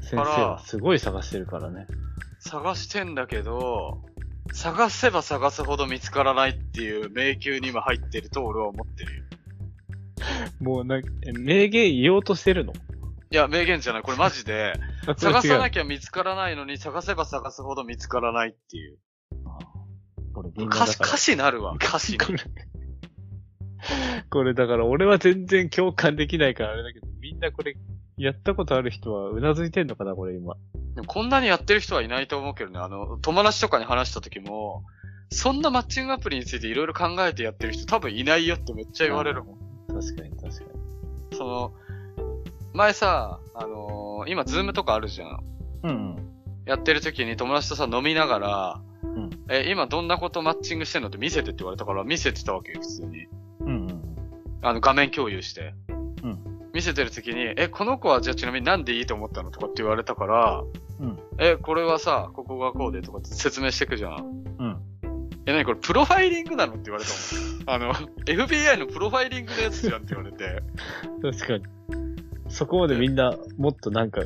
[0.00, 1.86] 先生はすごい探してるからね。
[2.38, 4.00] 探してんだけど、
[4.52, 9.24] 探せば探すほど見つからないっていう迷宮に今入ってると俺は思ってるよ。
[10.60, 12.72] もうなんか、え名言言おうとしてるの？
[13.30, 14.02] いや、名言じゃない。
[14.02, 14.74] これマジで、
[15.18, 18.98] 探さなききゃ見つからないのに、探せば探すほど見つからないっていう。
[19.32, 20.32] ゃ。
[20.32, 21.74] これ歌詞、歌詞なるわ。
[21.82, 22.18] 歌詞に。
[22.18, 22.38] これ、
[24.30, 27.76] これだから俺は全然共感できないからあれだけど、みんなこれ、
[28.16, 30.54] やったことある人はうなずいてんのかな、これ今。
[30.94, 32.78] でもこんなにやってる人はいないと思うけどね。
[32.78, 34.84] あの、友達とかに話した時も、
[35.30, 39.58] そんなマッチングアプリについていろいろ考えてやってる人多分いないよってめっちゃ言われるもん。
[39.88, 41.36] 確かに確かに。
[41.36, 41.72] その、
[42.72, 45.44] 前さ、あのー今、ズームとかあるじゃん。
[45.82, 46.16] うん。
[46.66, 53.26] やってる時に友達とさ、飲みながら、んえ、今どんなことマッチングしてんのって見せてって言われたから見せてたわけよ、普通に。
[53.60, 54.02] うんうん。
[54.62, 55.74] あの、画面共有して。
[56.74, 60.64] うん見せてる時に、え、この子はじゃあちなみになんでいいと思ったのとかって言われたから、
[60.98, 64.44] うんえ、これはさ、ここがこうでとかって説明してくじゃん。
[64.58, 64.78] うん。
[65.46, 67.92] え、なにこれプロファイリングなのって言われたもん。
[67.92, 70.62] あの、 FBI のプロファイリングのやつじゃんって言われて。
[71.22, 71.64] 確かに。
[72.48, 74.22] そこまでみんな、もっとなんか、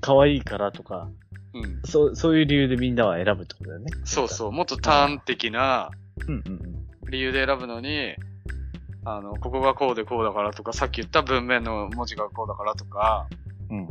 [0.00, 1.08] 可愛いからとか、
[1.54, 1.80] うん。
[1.86, 3.86] そう、そういう理由でみんなは選ぶってことだよね。
[4.04, 4.52] そうそう。
[4.52, 5.90] もっと端的な
[6.26, 6.32] う。
[6.32, 7.10] うんうんうん。
[7.10, 8.14] 理由で選ぶのに、
[9.16, 13.26] あの、ここがこうでこうだからとか、さっき言った文面の文字がこうだからとか、
[13.70, 13.88] うん。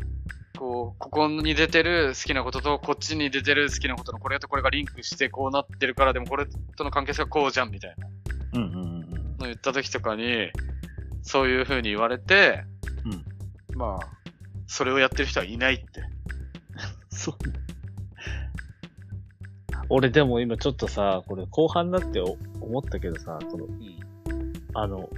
[0.57, 6.45] こう、ここに出てる好きなことと、こっちに出てる好きなことのこれとこれがリンクしてこうなってるから、でもこれ
[6.75, 8.07] との関係性はこうじゃんみたいな
[8.53, 9.37] うんうんうんうん。
[9.37, 10.51] の言った時とかに、
[11.21, 12.63] そういう風に言われて、
[13.77, 14.07] まあ、
[14.65, 16.01] それをやってる人はいないって。
[17.09, 17.35] そう。
[19.89, 24.06] 俺でも今ちょっとさ、これ後半だってお思ったけどさ、その、うん。
[24.73, 25.09] あの、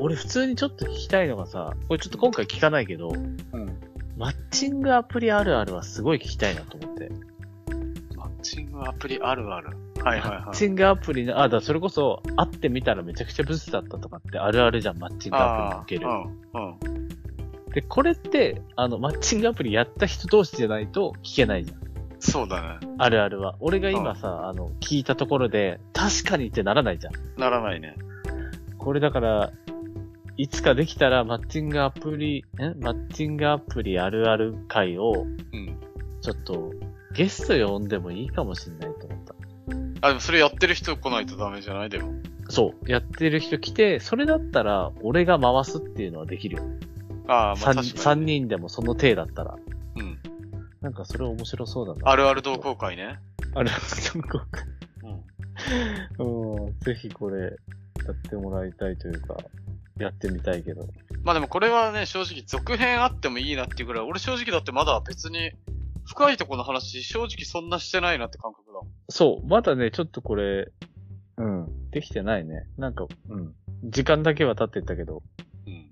[0.00, 3.78] 俺普通にちょっと聞きたいのがさ、これちょっと今回聞かないけど、うん。
[4.16, 7.10] マッチングアプリあるあるはすごい聞きたいなと思って。
[8.16, 9.76] マッチングアプリあるある。
[10.04, 10.40] はいはいはい。
[10.46, 16.08] マッチングアプリの、あ、だからそれこそ会ってみたらめちゃくちゃブスだったとかってあるあるじゃん、マッチングアプリにおける。
[16.54, 16.70] うん。
[16.70, 17.70] うん。
[17.70, 21.80] で、これって、あの、マッチングアプリやった人同士じゃないと聞けないじゃん。
[22.20, 22.88] そうだね。
[22.98, 23.56] あるあるは。
[23.60, 27.12] 俺が今さ、あの、聞いたところで、確かにってならないじゃん。
[27.36, 27.96] ならないね。
[28.84, 29.52] これだから、
[30.36, 35.12] いつかできたらマッチングアプリ、んマッチングアプリあるある会を、
[35.52, 35.80] うん。
[36.20, 36.72] ちょっと、
[37.14, 39.34] ゲスト呼んでもいいかもしんないと思った。
[40.02, 41.88] あ、でもそれやってる人来ないとダメじゃない？
[41.90, 42.12] でも。
[42.50, 42.90] そう。
[42.90, 46.62] やってる人来て、それだったら、俺が回すっていうのはできるよ。
[47.26, 48.26] ああ、まあ三確か三に。
[48.40, 49.56] 人でもその体だったら。
[49.96, 50.18] うん。
[50.82, 52.10] なんかそれ面白そうだな。
[52.10, 53.18] あるある同好会ね。
[53.54, 53.80] あるある
[54.14, 54.64] 同好会。
[56.18, 56.64] うん。
[56.66, 57.56] うん、ぜひこれ、
[58.06, 59.36] やってもらいたいというか、
[59.98, 60.86] やってみたいけど。
[61.22, 65.52] まあでもこれはね、正直続編あってもいいなっていうぐらい、俺正直だってまだ別に
[66.06, 68.88] 深いところの話、正直そんなしてないなって感覚だもん。
[69.08, 70.70] そう、まだね、ちょっとこれ、
[71.36, 72.66] うん、できてないね。
[72.76, 73.54] なんか、うん。
[73.84, 75.22] 時間だけは経ってったけど。
[75.66, 75.90] うん。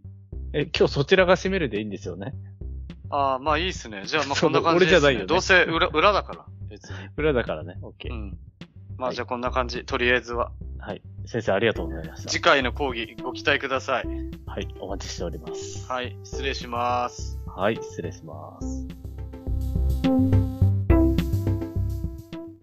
[0.52, 2.34] え、今日そちらが締めるでいいんですよね？
[3.10, 4.04] ああ、まあいいっすね。
[4.06, 4.96] じゃあまあこんな感じです、ね。
[4.96, 6.96] 俺じゃないよねどうせ裏、裏だから、別に。
[7.16, 7.76] 裏だからね。
[7.82, 8.12] オッケー。
[8.12, 8.38] うん。
[8.98, 10.52] まはいあじゃあこんな感じ、とりあえずは。
[10.78, 11.02] はい。
[11.26, 12.30] 先生ありがとうございました。
[12.30, 14.06] 次回の講義ご期待ください。
[14.46, 14.68] はい。
[14.80, 15.86] お待ちしております。
[15.90, 17.38] はい、失礼します。
[17.46, 17.76] はい。
[17.76, 20.41] 失礼します。